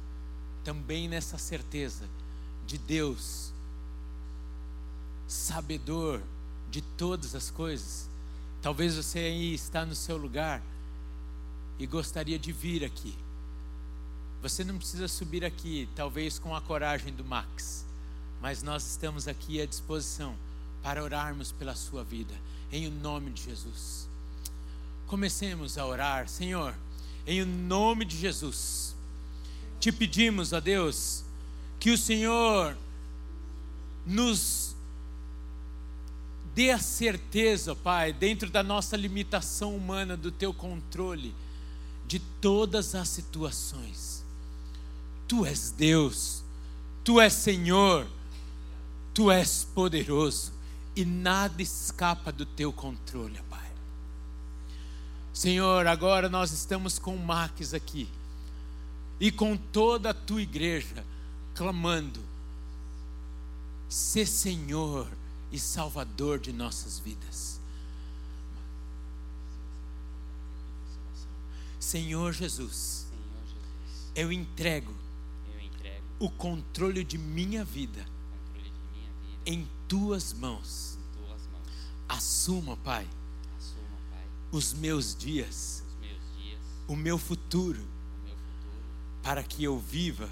também 0.65 1.09
nessa 1.09 1.39
certeza 1.39 2.09
de 2.67 2.79
Deus, 2.79 3.54
sabedor 5.27 6.21
de 6.71 6.83
todas 6.83 7.35
as 7.35 7.51
coisas, 7.51 8.09
talvez 8.61 8.97
você 8.97 9.19
aí 9.21 9.55
está 9.55 9.87
no 9.87 9.95
seu 9.95 10.17
lugar 10.17 10.63
e 11.79 11.87
gostaria 11.87 12.39
de 12.39 12.53
vir 12.53 12.85
aqui. 12.85 13.15
Você 14.43 14.63
não 14.63 14.77
precisa 14.77 15.09
subir 15.09 15.45
aqui, 15.45 15.89
talvez 15.95 16.39
com 16.39 16.55
a 16.55 16.61
coragem 16.61 17.13
do 17.15 17.25
Max, 17.25 17.85
mas 18.43 18.63
nós 18.63 18.87
estamos 18.87 19.27
aqui 19.27 19.61
à 19.61 19.67
disposição 19.67 20.35
para 20.83 21.03
orarmos 21.03 21.51
pela 21.51 21.75
sua 21.75 22.05
vida, 22.05 22.35
em 22.71 22.87
o 22.87 22.91
nome 22.91 23.31
de 23.31 23.43
Jesus. 23.43 24.07
Comecemos 25.07 25.79
a 25.79 25.87
orar, 25.87 26.29
Senhor, 26.29 26.75
em 27.27 27.41
o 27.41 27.47
nome 27.47 28.05
de 28.05 28.17
Jesus. 28.17 28.95
Te 29.81 29.91
pedimos, 29.91 30.53
a 30.53 30.61
Deus, 30.61 31.25
que 31.81 31.91
o 31.91 31.99
Senhor 31.99 32.77
nos 34.07 34.74
dê 36.55 36.71
a 36.71 36.79
certeza, 36.79 37.75
Pai, 37.75 38.13
dentro 38.13 38.49
da 38.49 38.63
nossa 38.63 38.97
limitação 38.97 39.77
humana, 39.77 40.17
do 40.17 40.31
teu 40.31 40.55
controle 40.55 41.35
de 42.07 42.19
todas 42.19 42.95
as 42.95 43.09
situações. 43.09 44.25
Tu 45.27 45.45
és 45.45 45.71
Deus, 45.73 46.45
tu 47.03 47.21
és 47.21 47.33
Senhor, 47.33 48.07
tu 49.13 49.31
és 49.31 49.67
poderoso 49.75 50.53
e 50.95 51.05
nada 51.05 51.61
escapa 51.61 52.31
do 52.31 52.47
teu 52.47 52.73
controle, 52.73 53.41
Pai. 53.51 53.73
Senhor, 55.33 55.87
agora 55.89 56.29
nós 56.29 56.53
estamos 56.53 56.99
com 56.99 57.17
Marques 57.17 57.75
aqui 57.75 58.09
e 59.19 59.33
com 59.33 59.57
toda 59.57 60.11
a 60.11 60.15
tua 60.15 60.43
igreja 60.43 61.05
clamando: 61.55 62.21
ser 63.89 64.27
Senhor 64.27 65.09
e 65.55 65.59
Salvador 65.61 66.41
de 66.41 66.53
nossas 66.53 66.99
vidas. 66.99 67.61
Senhor 71.79 72.33
Jesus, 72.33 73.07
eu 74.17 74.33
entrego 74.33 74.93
o 76.19 76.29
controle 76.29 77.05
de 77.05 77.17
minha 77.17 77.65
vida 77.65 78.05
em 79.47 79.69
tuas 79.87 80.33
mãos. 80.33 80.99
Assuma, 82.09 82.77
Pai, 82.79 83.09
os 84.51 84.75
meus 84.75 85.15
dias, 85.15 85.85
o 86.89 86.97
meu 86.97 87.17
futuro, 87.17 87.87
para 89.23 89.45
que 89.45 89.63
eu 89.63 89.79
viva 89.79 90.29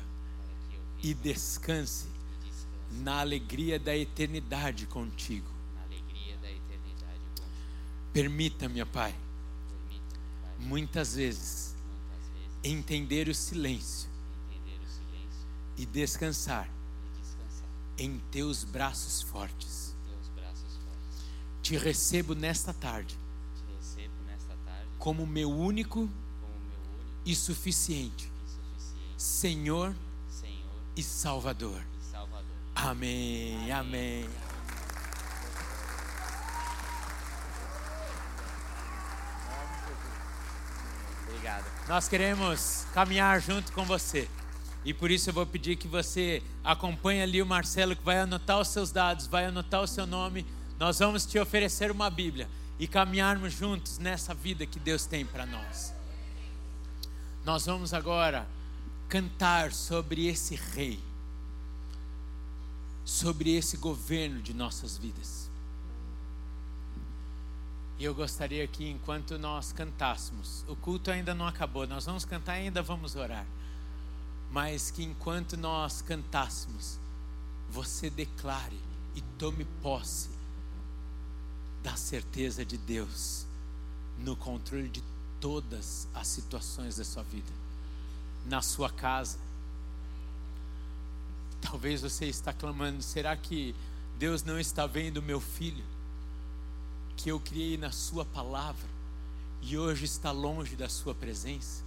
e 1.01 1.15
descanse 1.15 2.12
na 2.93 3.21
alegria 3.21 3.79
da 3.79 3.97
eternidade 3.97 4.87
contigo. 4.87 5.51
Permita-me, 8.13 8.85
Pai, 8.85 9.15
muitas 10.59 11.15
vezes 11.15 11.75
entender 12.63 13.29
o 13.29 13.35
silêncio 13.35 14.09
e 15.77 15.87
descansar 15.87 16.69
em 17.97 18.19
teus 18.31 18.65
braços 18.65 19.23
fortes. 19.23 19.97
Te 21.63 21.77
recebo 21.79 22.35
nesta 22.35 22.75
tarde 22.75 23.19
como 24.99 25.27
meu 25.27 25.51
único 25.51 26.01
como 26.01 26.09
meu 26.09 26.79
único 26.79 27.23
e 27.25 27.35
suficiente 27.35 28.31
Senhor 29.17 29.95
e 30.97 31.03
Salvador. 31.03 31.92
Amém, 32.85 33.71
amém. 33.71 34.29
Obrigado. 41.29 41.65
Nós 41.89 42.09
queremos 42.09 42.85
caminhar 42.93 43.41
junto 43.41 43.71
com 43.73 43.85
você. 43.85 44.29
E 44.85 44.93
por 44.93 45.13
isso 45.13 45.31
eu 45.31 45.35
vou 45.35 45.47
pedir 45.47 45.77
que 45.77 45.87
você 45.87 46.43
acompanhe 46.65 47.23
ali 47.23 47.41
o 47.41 47.47
Marcelo, 47.47 47.95
que 47.95 48.03
vai 48.03 48.19
anotar 48.19 48.59
os 48.59 48.67
seus 48.67 48.91
dados, 48.91 49.29
vai 49.29 49.45
anotar 49.45 49.81
o 49.81 49.87
seu 49.87 50.05
nome. 50.05 50.45
Nós 50.77 50.99
vamos 50.99 51.25
te 51.25 51.39
oferecer 51.39 51.89
uma 51.89 52.11
Bíblia 52.11 52.49
e 52.81 52.89
caminharmos 52.89 53.53
juntos 53.53 53.99
nessa 53.99 54.35
vida 54.35 54.67
que 54.67 54.81
Deus 54.81 55.07
tem 55.07 55.25
para 55.25 55.47
nós. 55.47 55.95
Nós 57.45 57.65
vamos 57.65 57.95
agora 57.95 58.45
cantar 59.09 59.71
sobre 59.71 60.27
esse 60.27 60.57
rei, 60.57 60.99
sobre 63.05 63.55
esse 63.55 63.77
governo 63.77 64.41
de 64.41 64.55
nossas 64.55 64.97
vidas. 64.97 65.51
E 67.99 68.05
eu 68.05 68.15
gostaria 68.15 68.67
que 68.67 68.89
enquanto 68.89 69.39
nós 69.39 69.73
cantássemos, 69.73 70.65
o 70.67 70.75
culto 70.75 71.11
ainda 71.11 71.35
não 71.35 71.47
acabou, 71.47 71.87
nós 71.87 72.05
vamos 72.05 72.25
cantar 72.25 72.59
e 72.59 72.63
ainda 72.63 72.83
vamos 72.83 73.15
orar. 73.15 73.47
Mas 74.51 74.91
que 74.91 75.03
enquanto 75.03 75.57
nós 75.57 76.03
cantássemos, 76.03 76.99
você 77.71 78.11
declare 78.11 78.79
e 79.15 79.21
tome 79.39 79.65
posse 79.83 80.31
da 81.83 81.97
certeza 81.97 82.65
de 82.65 82.77
Deus 82.77 83.47
no 84.19 84.37
controle 84.37 84.89
de 84.89 85.03
todas 85.41 86.07
as 86.15 86.29
situações 86.29 86.97
da 86.97 87.05
sua 87.05 87.23
vida. 87.23 87.51
Na 88.47 88.63
sua 88.63 88.91
casa. 88.91 89.39
Talvez 91.73 92.03
você 92.03 92.27
está 92.27 92.53
clamando, 92.53 93.03
será 93.03 93.37
que 93.37 93.75
Deus 94.17 94.45
não 94.45 94.61
está 94.61 94.87
vendo 94.87 95.17
o 95.17 95.23
meu 95.23 95.41
filho? 95.41 95.83
que 97.17 97.31
eu 97.31 97.41
criei 97.41 97.77
na 97.77 97.91
Sua 97.91 98.25
palavra 98.25 98.89
e 99.63 99.79
hoje 99.79 100.05
está 100.05 100.31
longe 100.31 100.77
da 100.77 100.89
Sua 100.89 101.15
presença? 101.15 101.83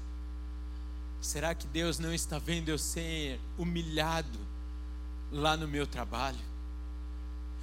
Será 1.22 1.54
que 1.54 1.68
Deus 1.68 2.00
não 2.00 2.14
está 2.14 2.40
vendo 2.40 2.70
eu 2.70 2.80
ser 2.80 3.40
humilhado 3.58 4.40
lá 5.32 5.56
no 5.56 5.68
meu 5.68 5.86
trabalho? 5.86 6.40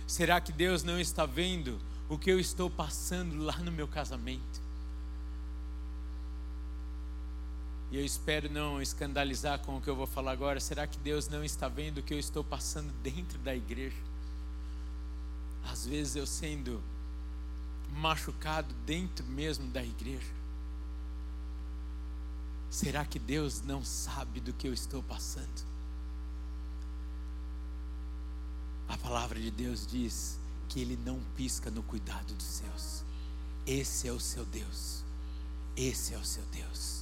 Será 0.07 0.41
que 0.41 0.53
Deus 0.53 0.85
não 0.85 1.01
está 1.01 1.27
vendo 1.27 1.81
o 2.09 2.17
que 2.17 2.31
eu 2.31 2.39
estou 2.39 2.71
passando 2.71 3.43
lá 3.43 3.57
no 3.59 3.73
meu 3.73 3.89
casamento? 3.89 4.62
E 7.93 7.97
eu 7.99 8.05
espero 8.07 8.51
não 8.51 8.81
escandalizar 8.81 9.59
com 9.59 9.77
o 9.77 9.81
que 9.83 9.91
eu 9.91 9.95
vou 9.95 10.07
falar 10.07 10.33
agora. 10.33 10.59
Será 10.59 10.87
que 10.87 10.97
Deus 10.97 11.29
não 11.29 11.45
está 11.45 11.69
vendo 11.69 11.99
o 11.99 12.03
que 12.03 12.15
eu 12.15 12.19
estou 12.19 12.43
passando 12.43 12.91
dentro 13.03 13.39
da 13.41 13.55
igreja? 13.55 13.99
Às 15.71 15.85
vezes 15.85 16.17
eu 16.17 16.27
sendo 16.27 16.83
machucado 17.91 18.75
dentro 18.87 19.27
mesmo 19.27 19.71
da 19.71 19.85
igreja? 19.85 20.33
Será 22.71 23.05
que 23.05 23.19
Deus 23.19 23.61
não 23.61 23.85
sabe 23.85 24.41
do 24.41 24.55
que 24.55 24.67
eu 24.67 24.73
estou 24.73 25.03
passando? 25.03 25.67
A 28.89 28.97
palavra 28.97 29.39
de 29.39 29.51
Deus 29.51 29.87
diz 29.87 30.39
que 30.67 30.81
Ele 30.81 30.99
não 31.05 31.21
pisca 31.37 31.71
no 31.71 31.83
cuidado 31.83 32.33
dos 32.33 32.47
seus. 32.47 33.05
Esse 33.67 34.09
é 34.09 34.13
o 34.13 34.19
seu 34.19 34.47
Deus. 34.47 35.03
Esse 35.77 36.15
é 36.15 36.19
o 36.19 36.25
seu 36.25 36.45
Deus. 36.47 37.02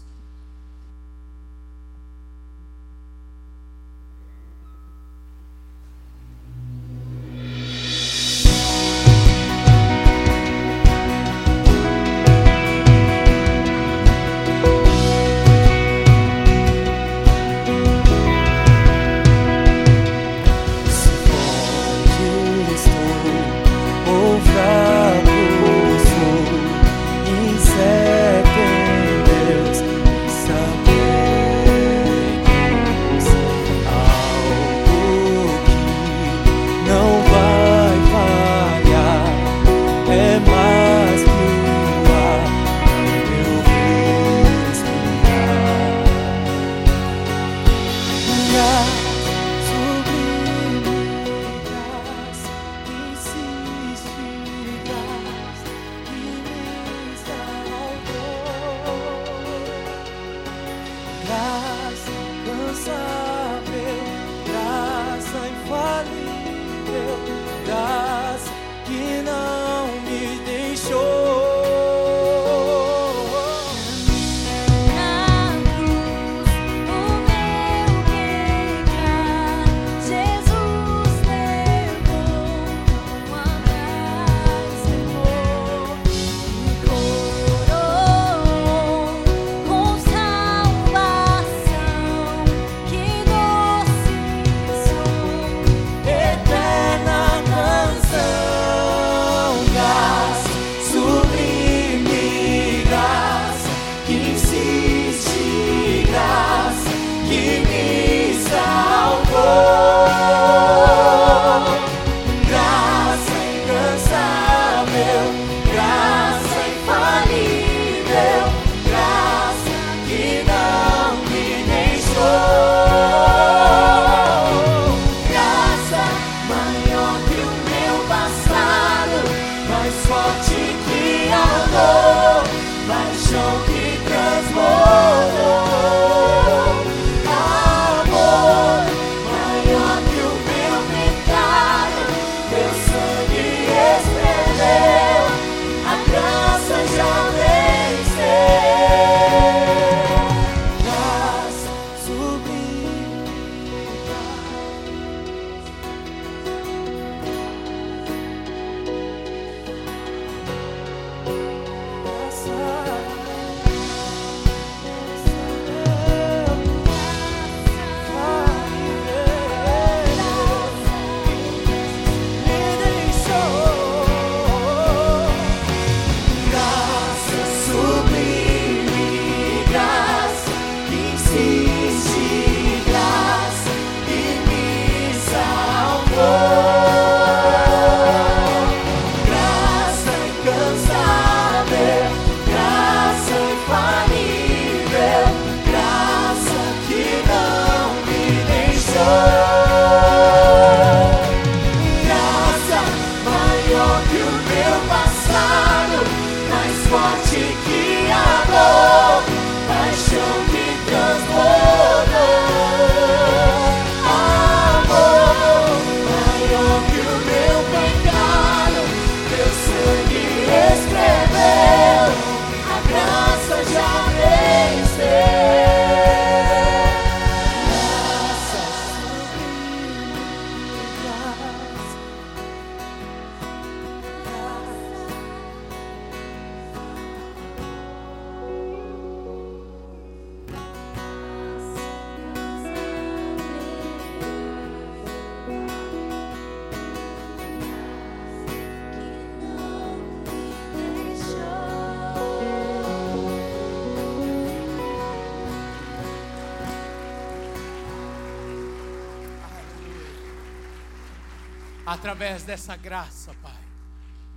Através 261.91 262.45
dessa 262.45 262.77
graça, 262.77 263.35
Pai, 263.43 263.65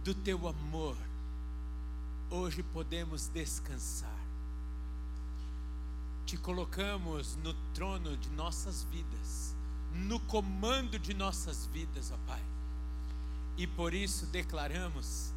do 0.03 0.15
teu 0.15 0.47
amor, 0.47 0.97
hoje 2.31 2.63
podemos 2.63 3.27
descansar. 3.27 4.09
Te 6.25 6.35
colocamos 6.35 7.35
no 7.43 7.53
trono 7.75 8.17
de 8.17 8.27
nossas 8.31 8.81
vidas, 8.85 9.53
no 9.93 10.19
comando 10.21 10.97
de 10.97 11.13
nossas 11.13 11.67
vidas, 11.67 12.11
ó 12.11 12.17
Pai. 12.25 12.41
E 13.55 13.67
por 13.67 13.93
isso 13.93 14.25
declaramos 14.25 15.31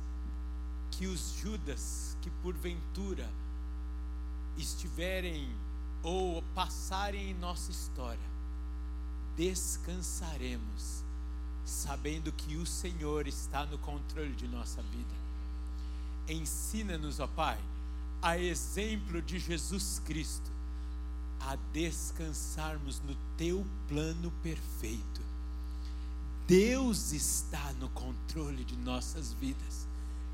que 0.92 1.06
os 1.06 1.34
Judas 1.34 2.16
que 2.22 2.30
porventura 2.42 3.28
estiverem 4.56 5.54
ou 6.02 6.42
passarem 6.54 7.32
em 7.32 7.34
nossa 7.34 7.70
história, 7.70 8.30
descansaremos, 9.36 11.04
sabendo 11.66 12.30
que 12.30 12.56
o 12.56 12.64
Senhor 12.64 13.26
está 13.26 13.66
no 13.66 13.76
controle 13.78 14.32
de 14.34 14.46
nossa 14.46 14.80
vida. 14.82 15.14
Ensina-nos, 16.28 17.18
ó 17.18 17.26
Pai, 17.26 17.58
a 18.22 18.38
exemplo 18.38 19.20
de 19.20 19.38
Jesus 19.38 20.00
Cristo, 20.04 20.50
a 21.40 21.56
descansarmos 21.72 23.00
no 23.00 23.16
teu 23.36 23.66
plano 23.88 24.32
perfeito. 24.42 25.20
Deus 26.46 27.12
está 27.12 27.72
no 27.74 27.88
controle 27.88 28.64
de 28.64 28.76
nossas 28.76 29.32
vidas. 29.32 29.86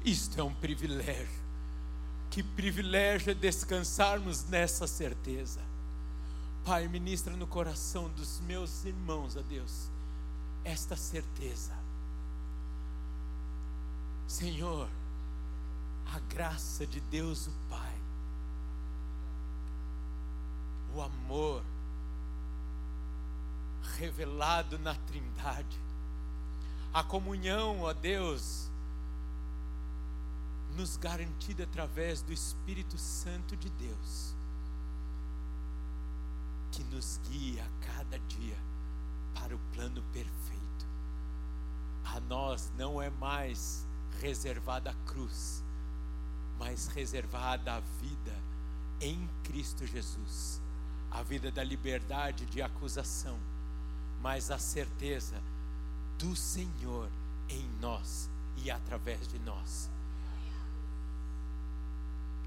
Isto 0.04 0.38
é 0.38 0.44
um 0.44 0.54
privilégio. 0.54 1.42
Que 2.30 2.42
privilégio 2.42 3.30
é 3.30 3.34
descansarmos 3.34 4.44
nessa 4.44 4.86
certeza. 4.86 5.60
Pai, 6.64 6.86
ministra 6.88 7.34
no 7.36 7.46
coração 7.46 8.10
dos 8.10 8.40
meus 8.40 8.84
irmãos, 8.84 9.36
a 9.36 9.40
Deus, 9.42 9.90
esta 10.64 10.96
certeza. 10.96 11.72
Senhor, 14.26 14.88
a 16.14 16.18
graça 16.20 16.86
de 16.86 17.00
Deus 17.00 17.46
o 17.46 17.52
Pai, 17.68 17.98
o 20.94 21.00
amor 21.00 21.62
revelado 23.96 24.78
na 24.78 24.94
Trindade, 24.94 25.80
a 26.94 27.02
comunhão, 27.02 27.80
ó 27.82 27.92
Deus, 27.92 28.70
nos 30.76 30.96
garantida 30.96 31.64
através 31.64 32.22
do 32.22 32.32
Espírito 32.32 32.96
Santo 32.96 33.56
de 33.56 33.68
Deus, 33.70 34.34
que 36.70 36.82
nos 36.84 37.20
guia 37.28 37.64
a 37.64 37.86
cada 37.86 38.18
dia 38.20 38.71
para 39.34 39.54
o 39.54 39.58
plano 39.72 40.02
perfeito. 40.12 40.86
A 42.04 42.20
nós 42.20 42.70
não 42.76 43.00
é 43.00 43.10
mais 43.10 43.86
reservada 44.20 44.90
a 44.90 44.94
cruz, 45.10 45.62
mas 46.58 46.86
reservada 46.88 47.74
a 47.74 47.80
vida 47.80 48.34
em 49.00 49.28
Cristo 49.44 49.86
Jesus, 49.86 50.60
a 51.10 51.22
vida 51.22 51.50
da 51.50 51.64
liberdade 51.64 52.46
de 52.46 52.62
acusação, 52.62 53.38
mas 54.20 54.50
a 54.50 54.58
certeza 54.58 55.40
do 56.18 56.36
Senhor 56.36 57.08
em 57.48 57.68
nós 57.80 58.28
e 58.56 58.70
através 58.70 59.26
de 59.26 59.38
nós. 59.40 59.90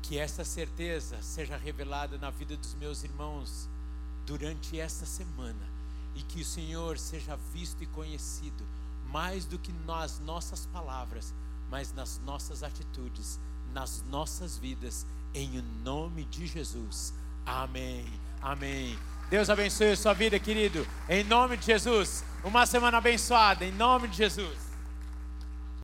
Que 0.01 0.17
essa 0.17 0.45
certeza 0.45 1.21
seja 1.21 1.57
revelada 1.57 2.17
na 2.17 2.29
vida 2.29 2.55
dos 2.55 2.73
meus 2.75 3.03
irmãos 3.03 3.67
durante 4.25 4.79
esta 4.79 5.05
semana 5.05 5.74
e 6.15 6.23
que 6.23 6.41
o 6.41 6.45
Senhor 6.45 6.97
seja 6.97 7.37
visto 7.53 7.83
e 7.83 7.85
conhecido 7.87 8.63
mais 9.11 9.45
do 9.45 9.57
que 9.57 9.71
nas 9.85 10.19
nossas 10.19 10.65
palavras, 10.65 11.33
mas 11.69 11.93
nas 11.93 12.19
nossas 12.25 12.63
atitudes, 12.63 13.39
nas 13.73 14.03
nossas 14.09 14.57
vidas, 14.57 15.05
em 15.33 15.61
nome 15.83 16.25
de 16.25 16.47
Jesus. 16.47 17.13
Amém. 17.45 18.05
Amém. 18.41 18.97
Deus 19.29 19.49
abençoe 19.49 19.91
a 19.91 19.97
sua 19.97 20.13
vida, 20.13 20.39
querido. 20.39 20.85
Em 21.09 21.23
nome 21.23 21.57
de 21.57 21.65
Jesus. 21.65 22.23
Uma 22.43 22.65
semana 22.65 22.97
abençoada, 22.97 23.65
em 23.65 23.71
nome 23.71 24.07
de 24.07 24.17
Jesus. 24.17 24.64